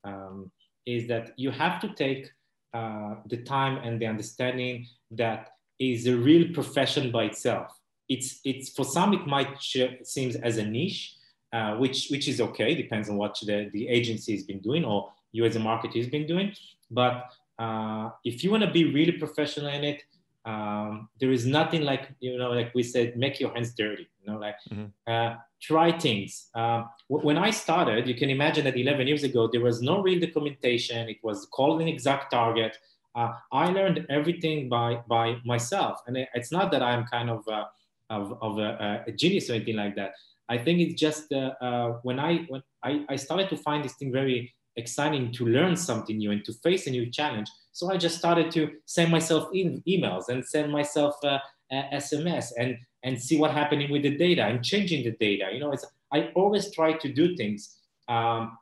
um, 0.04 0.50
is 0.86 1.08
that 1.08 1.32
you 1.36 1.50
have 1.50 1.80
to 1.80 1.88
take 1.94 2.30
uh, 2.74 3.16
the 3.26 3.38
time 3.38 3.78
and 3.78 4.00
the 4.00 4.06
understanding 4.06 4.86
that 5.10 5.50
is 5.78 6.06
a 6.06 6.16
real 6.16 6.52
profession 6.52 7.10
by 7.10 7.24
itself. 7.24 7.72
It's, 8.08 8.40
it's 8.44 8.70
for 8.70 8.84
some, 8.84 9.12
it 9.12 9.26
might 9.26 9.60
seems 10.02 10.36
as 10.36 10.56
a 10.56 10.64
niche, 10.64 11.14
uh, 11.52 11.76
which, 11.76 12.08
which 12.08 12.28
is 12.28 12.40
okay, 12.40 12.74
depends 12.74 13.08
on 13.08 13.16
what 13.16 13.38
the, 13.42 13.70
the 13.72 13.88
agency 13.88 14.32
has 14.32 14.44
been 14.44 14.60
doing 14.60 14.84
or 14.84 15.12
you 15.32 15.44
as 15.44 15.56
a 15.56 15.58
marketer 15.58 15.96
has 15.96 16.08
been 16.08 16.26
doing. 16.26 16.52
But 16.90 17.26
uh, 17.58 18.10
if 18.24 18.42
you 18.42 18.50
want 18.50 18.64
to 18.64 18.70
be 18.70 18.92
really 18.92 19.12
professional 19.12 19.68
in 19.68 19.84
it, 19.84 20.02
um, 20.44 21.08
there 21.20 21.30
is 21.30 21.44
nothing 21.44 21.82
like, 21.82 22.10
you 22.20 22.38
know, 22.38 22.50
like 22.50 22.74
we 22.74 22.82
said, 22.82 23.16
make 23.16 23.38
your 23.40 23.52
hands 23.52 23.74
dirty, 23.74 24.08
you 24.20 24.32
know, 24.32 24.38
like 24.38 24.56
mm-hmm. 24.70 25.36
Try 25.60 25.96
things. 25.98 26.48
Uh, 26.54 26.84
when 27.08 27.36
I 27.38 27.50
started, 27.50 28.06
you 28.06 28.14
can 28.14 28.30
imagine 28.30 28.64
that 28.64 28.76
11 28.76 29.06
years 29.06 29.24
ago, 29.24 29.48
there 29.50 29.60
was 29.60 29.82
no 29.82 30.00
real 30.02 30.20
documentation. 30.20 31.08
It 31.08 31.18
was 31.22 31.46
called 31.46 31.80
an 31.82 31.88
ExactTarget. 31.88 32.74
uh, 33.14 33.32
I 33.52 33.70
learned 33.70 34.06
everything 34.08 34.68
by 34.68 35.00
by 35.08 35.36
myself, 35.44 36.00
and 36.06 36.16
it's 36.34 36.52
not 36.52 36.70
that 36.72 36.82
I'm 36.82 37.04
kind 37.06 37.30
of 37.30 37.40
uh, 37.48 37.64
of, 38.10 38.38
of 38.40 38.58
a, 38.58 39.04
a, 39.06 39.12
genius 39.12 39.50
or 39.50 39.54
anything 39.54 39.76
like 39.76 39.96
that. 39.96 40.12
I 40.48 40.56
think 40.56 40.80
it's 40.80 40.98
just 41.00 41.32
uh, 41.32 41.52
uh, 41.60 41.88
when 42.02 42.18
I 42.18 42.46
when 42.48 42.62
I, 42.82 43.04
I 43.08 43.16
started 43.16 43.48
to 43.50 43.56
find 43.56 43.84
this 43.84 43.94
thing 43.94 44.12
very 44.12 44.54
exciting 44.76 45.32
to 45.32 45.44
learn 45.46 45.76
something 45.76 46.16
new 46.16 46.30
and 46.30 46.44
to 46.44 46.52
face 46.52 46.86
a 46.86 46.90
new 46.90 47.10
challenge. 47.10 47.48
So 47.72 47.90
I 47.92 47.96
just 47.96 48.18
started 48.18 48.50
to 48.52 48.70
send 48.86 49.10
myself 49.10 49.48
in 49.52 49.82
emails 49.88 50.28
and 50.28 50.44
send 50.44 50.72
myself 50.72 51.16
uh, 51.24 51.38
SMS 51.72 52.52
and 52.58 52.76
and 53.04 53.20
see 53.20 53.38
what's 53.38 53.54
happening 53.54 53.90
with 53.90 54.02
the 54.02 54.16
data 54.16 54.44
and 54.44 54.64
changing 54.64 55.04
the 55.04 55.12
data. 55.12 55.50
You 55.52 55.60
know, 55.60 55.72
it's 55.72 55.84
I 56.12 56.30
always 56.34 56.72
try 56.74 56.92
to 56.94 57.12
do 57.12 57.36
things 57.36 57.76
um, 58.08 58.58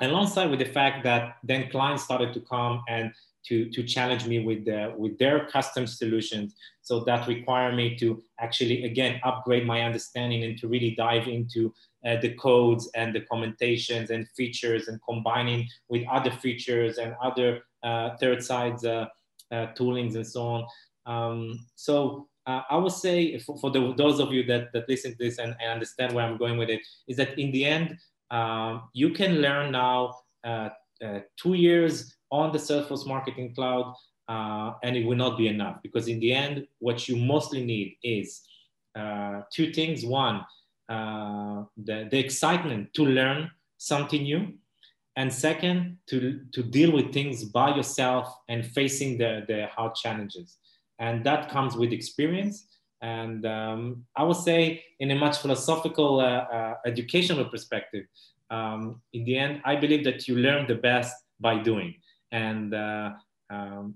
alongside 0.00 0.50
with 0.50 0.58
the 0.58 0.66
fact 0.66 1.04
that 1.04 1.36
then 1.42 1.70
clients 1.70 2.04
started 2.04 2.32
to 2.34 2.40
come 2.40 2.82
and 2.88 3.12
to, 3.46 3.68
to 3.70 3.82
challenge 3.82 4.26
me 4.26 4.42
with, 4.42 4.64
the, 4.64 4.94
with 4.96 5.18
their 5.18 5.46
custom 5.46 5.86
solutions. 5.86 6.54
So 6.80 7.00
that 7.00 7.28
require 7.28 7.72
me 7.72 7.94
to 7.96 8.22
actually, 8.40 8.84
again, 8.84 9.20
upgrade 9.22 9.66
my 9.66 9.82
understanding 9.82 10.44
and 10.44 10.58
to 10.58 10.68
really 10.68 10.94
dive 10.94 11.28
into 11.28 11.72
uh, 12.06 12.16
the 12.20 12.34
codes 12.34 12.90
and 12.94 13.14
the 13.14 13.20
commentations 13.20 14.10
and 14.10 14.26
features 14.30 14.88
and 14.88 14.98
combining 15.06 15.68
with 15.88 16.06
other 16.10 16.30
features 16.30 16.98
and 16.98 17.14
other 17.22 17.62
uh, 17.82 18.16
third 18.16 18.42
sides 18.42 18.84
uh, 18.84 19.06
uh 19.52 19.66
toolings 19.74 20.14
and 20.14 20.26
so 20.26 20.42
on. 20.42 20.66
Um, 21.06 21.66
so 21.74 22.28
uh, 22.46 22.62
I 22.70 22.76
would 22.76 22.92
say 22.92 23.38
for, 23.38 23.56
for 23.58 23.70
the, 23.70 23.94
those 23.96 24.20
of 24.20 24.32
you 24.32 24.44
that, 24.44 24.72
that 24.72 24.88
listen 24.88 25.12
to 25.12 25.18
this 25.18 25.38
and, 25.38 25.54
and, 25.60 25.70
understand 25.70 26.12
where 26.12 26.24
I'm 26.24 26.36
going 26.36 26.58
with 26.58 26.68
it, 26.68 26.80
is 27.08 27.16
that 27.16 27.38
in 27.38 27.52
the 27.52 27.64
end, 27.64 27.96
um, 28.30 28.88
you 28.92 29.10
can 29.10 29.40
learn 29.40 29.72
now 29.72 30.14
uh, 30.44 30.70
two 31.36 31.54
years 31.54 32.14
on 32.30 32.52
the 32.52 32.58
Salesforce 32.58 33.06
Marketing 33.06 33.54
Cloud, 33.54 33.94
uh, 34.28 34.72
and 34.82 34.96
it 34.96 35.04
will 35.04 35.16
not 35.16 35.36
be 35.36 35.48
enough 35.48 35.76
because 35.82 36.08
in 36.08 36.18
the 36.20 36.32
end, 36.32 36.66
what 36.78 37.08
you 37.08 37.16
mostly 37.16 37.64
need 37.64 37.96
is 38.02 38.42
uh, 38.94 39.42
two 39.52 39.72
things. 39.72 40.04
One, 40.04 40.44
uh, 40.88 41.64
the, 41.76 42.08
the 42.10 42.18
excitement 42.18 42.92
to 42.94 43.04
learn 43.04 43.50
something 43.78 44.22
new. 44.22 44.54
And 45.16 45.32
second, 45.32 45.98
to, 46.08 46.40
to 46.52 46.62
deal 46.62 46.90
with 46.90 47.12
things 47.12 47.44
by 47.44 47.76
yourself 47.76 48.36
and 48.48 48.66
facing 48.66 49.16
the, 49.16 49.44
the 49.46 49.66
hard 49.74 49.94
challenges. 49.94 50.58
And 50.98 51.24
that 51.24 51.50
comes 51.50 51.76
with 51.76 51.92
experience. 51.92 52.66
And 53.02 53.44
um, 53.44 54.04
I 54.16 54.22
would 54.22 54.36
say, 54.36 54.84
in 55.00 55.10
a 55.10 55.14
much 55.14 55.38
philosophical, 55.38 56.20
uh, 56.20 56.24
uh, 56.24 56.74
educational 56.86 57.44
perspective, 57.46 58.06
um, 58.50 59.02
in 59.12 59.24
the 59.24 59.36
end, 59.36 59.60
I 59.64 59.76
believe 59.76 60.04
that 60.04 60.28
you 60.28 60.36
learn 60.36 60.66
the 60.66 60.76
best 60.76 61.14
by 61.40 61.58
doing 61.58 61.94
and 62.34 62.74
uh, 62.74 63.10
um, 63.48 63.94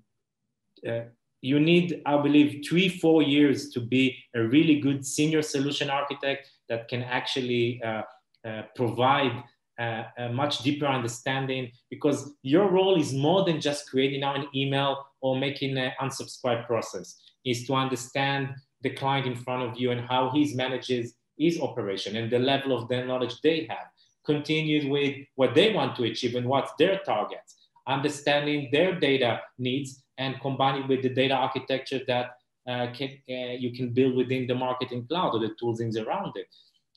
uh, 0.88 1.00
you 1.40 1.60
need, 1.60 2.02
I 2.06 2.16
believe, 2.20 2.64
three, 2.68 2.88
four 2.88 3.22
years 3.22 3.70
to 3.70 3.80
be 3.80 4.16
a 4.34 4.42
really 4.42 4.80
good 4.80 5.04
senior 5.04 5.42
solution 5.42 5.90
architect 5.90 6.50
that 6.68 6.88
can 6.88 7.02
actually 7.02 7.82
uh, 7.82 8.02
uh 8.44 8.62
provide 8.76 9.42
uh, 9.80 10.04
a 10.18 10.28
much 10.28 10.58
deeper 10.60 10.86
understanding 10.86 11.70
because 11.90 12.32
your 12.42 12.70
role 12.70 13.00
is 13.00 13.12
more 13.12 13.44
than 13.44 13.60
just 13.60 13.90
creating 13.90 14.22
out 14.22 14.36
an 14.36 14.46
email 14.54 15.06
or 15.20 15.38
making 15.38 15.76
an 15.76 15.92
unsubscribe 16.00 16.66
process 16.66 17.16
is 17.44 17.66
to 17.66 17.74
understand 17.74 18.50
the 18.82 18.90
client 18.90 19.26
in 19.26 19.36
front 19.36 19.62
of 19.68 19.78
you 19.78 19.90
and 19.90 20.00
how 20.00 20.30
he 20.30 20.54
manages 20.54 21.14
his 21.36 21.60
operation 21.60 22.16
and 22.16 22.30
the 22.30 22.38
level 22.38 22.76
of 22.76 22.88
the 22.88 23.04
knowledge 23.04 23.40
they 23.42 23.66
have 23.68 23.88
continued 24.24 24.88
with 24.90 25.14
what 25.36 25.54
they 25.54 25.72
want 25.72 25.96
to 25.96 26.04
achieve 26.04 26.34
and 26.34 26.46
what's 26.46 26.72
their 26.78 26.98
targets 27.00 27.58
understanding 27.88 28.68
their 28.70 28.94
data 29.00 29.40
needs 29.58 30.02
and 30.18 30.40
combining 30.40 30.86
with 30.86 31.02
the 31.02 31.08
data 31.08 31.34
architecture 31.34 32.00
that 32.06 32.36
uh, 32.68 32.92
can, 32.92 33.10
uh, 33.30 33.56
you 33.58 33.72
can 33.72 33.90
build 33.90 34.14
within 34.14 34.46
the 34.46 34.54
marketing 34.54 35.06
cloud 35.08 35.34
or 35.34 35.40
the 35.40 35.54
toolings 35.60 35.96
around 35.96 36.32
it. 36.36 36.46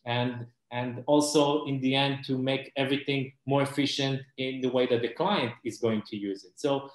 And, 0.06 0.46
and 0.72 1.04
also 1.08 1.66
in 1.66 1.80
the 1.80 1.96
end 1.96 2.26
to 2.26 2.38
make 2.38 2.72
everything 2.76 3.32
more 3.46 3.62
efficient 3.62 4.22
in 4.38 4.62
the 4.62 4.70
way 4.70 4.86
that 4.88 5.02
the 5.02 5.10
client 5.10 5.54
is 5.64 5.78
going 5.78 6.02
to 6.08 6.18
use 6.18 6.44
it. 6.44 6.54
So 6.56 6.90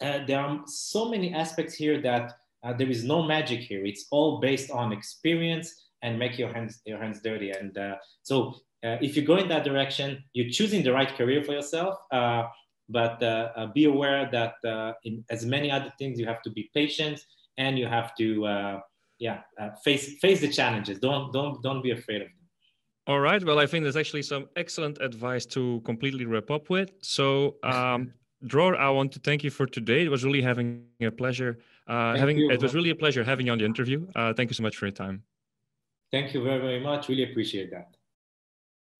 uh, 0.00 0.20
there 0.26 0.40
are 0.40 0.62
so 0.66 1.08
many 1.08 1.34
aspects 1.34 1.74
here 1.74 2.00
that 2.02 2.32
uh, 2.62 2.72
there 2.72 2.88
is 2.88 3.04
no 3.04 3.22
magic 3.22 3.60
here. 3.60 3.84
It's 3.84 4.06
all 4.10 4.40
based 4.40 4.70
on 4.70 4.92
experience 4.92 5.88
and 6.02 6.18
make 6.18 6.38
your 6.38 6.52
hands, 6.52 6.80
your 6.84 6.98
hands 6.98 7.20
dirty. 7.22 7.50
And 7.50 7.76
uh, 7.76 7.96
so 8.22 8.54
uh, 8.84 8.98
if 9.00 9.16
you 9.16 9.22
go 9.22 9.36
in 9.36 9.48
that 9.48 9.64
direction, 9.64 10.22
you're 10.32 10.50
choosing 10.50 10.82
the 10.82 10.92
right 10.92 11.08
career 11.16 11.42
for 11.42 11.52
yourself 11.52 11.98
but 12.88 13.22
uh, 13.22 13.50
uh, 13.56 13.66
be 13.66 13.84
aware 13.86 14.28
that 14.30 14.54
uh, 14.68 14.92
in 15.04 15.24
as 15.30 15.44
many 15.46 15.70
other 15.70 15.92
things, 15.98 16.18
you 16.18 16.26
have 16.26 16.42
to 16.42 16.50
be 16.50 16.70
patient 16.74 17.24
and 17.56 17.78
you 17.78 17.86
have 17.86 18.14
to, 18.16 18.80
yeah, 19.18 19.40
face 19.84 20.18
face 20.18 20.40
the 20.40 20.48
challenges. 20.48 20.98
Don't 20.98 21.32
don't 21.32 21.62
don't 21.62 21.82
be 21.82 21.92
afraid 21.92 22.22
of 22.22 22.28
them. 22.28 22.36
All 23.06 23.20
right. 23.20 23.42
Well, 23.44 23.58
I 23.58 23.66
think 23.66 23.84
there's 23.84 23.96
actually 23.96 24.22
some 24.22 24.48
excellent 24.56 24.98
advice 25.00 25.46
to 25.46 25.80
completely 25.84 26.24
wrap 26.24 26.50
up 26.50 26.70
with. 26.70 26.90
So, 27.02 27.56
um, 27.62 28.12
Dror, 28.46 28.76
I 28.76 28.90
want 28.90 29.12
to 29.12 29.18
thank 29.20 29.44
you 29.44 29.50
for 29.50 29.66
today. 29.66 30.04
It 30.04 30.10
was 30.10 30.24
really 30.24 30.42
having 30.42 30.84
a 31.00 31.10
pleasure. 31.10 31.58
Uh, 31.86 32.16
having 32.16 32.38
you. 32.38 32.50
it 32.50 32.62
was 32.62 32.74
really 32.74 32.90
a 32.90 32.94
pleasure 32.94 33.24
having 33.24 33.46
you 33.46 33.52
on 33.52 33.58
the 33.58 33.64
interview. 33.64 34.06
Uh, 34.14 34.32
thank 34.32 34.50
you 34.50 34.54
so 34.54 34.62
much 34.62 34.76
for 34.76 34.86
your 34.86 34.92
time. 34.92 35.22
Thank 36.10 36.34
you 36.34 36.42
very 36.42 36.60
very 36.60 36.80
much. 36.80 37.08
Really 37.08 37.24
appreciate 37.30 37.70
that. 37.70 37.96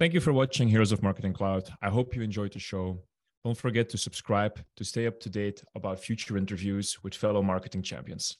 Thank 0.00 0.12
you 0.12 0.20
for 0.20 0.32
watching 0.32 0.68
Heroes 0.68 0.92
of 0.92 1.02
Marketing 1.02 1.32
Cloud. 1.32 1.68
I 1.80 1.88
hope 1.88 2.16
you 2.16 2.22
enjoyed 2.22 2.52
the 2.52 2.58
show. 2.58 2.98
Don't 3.44 3.56
forget 3.56 3.88
to 3.90 3.98
subscribe 3.98 4.58
to 4.76 4.84
stay 4.84 5.06
up 5.06 5.20
to 5.20 5.30
date 5.30 5.62
about 5.74 6.00
future 6.00 6.36
interviews 6.36 6.98
with 7.02 7.14
fellow 7.14 7.42
marketing 7.42 7.82
champions. 7.82 8.38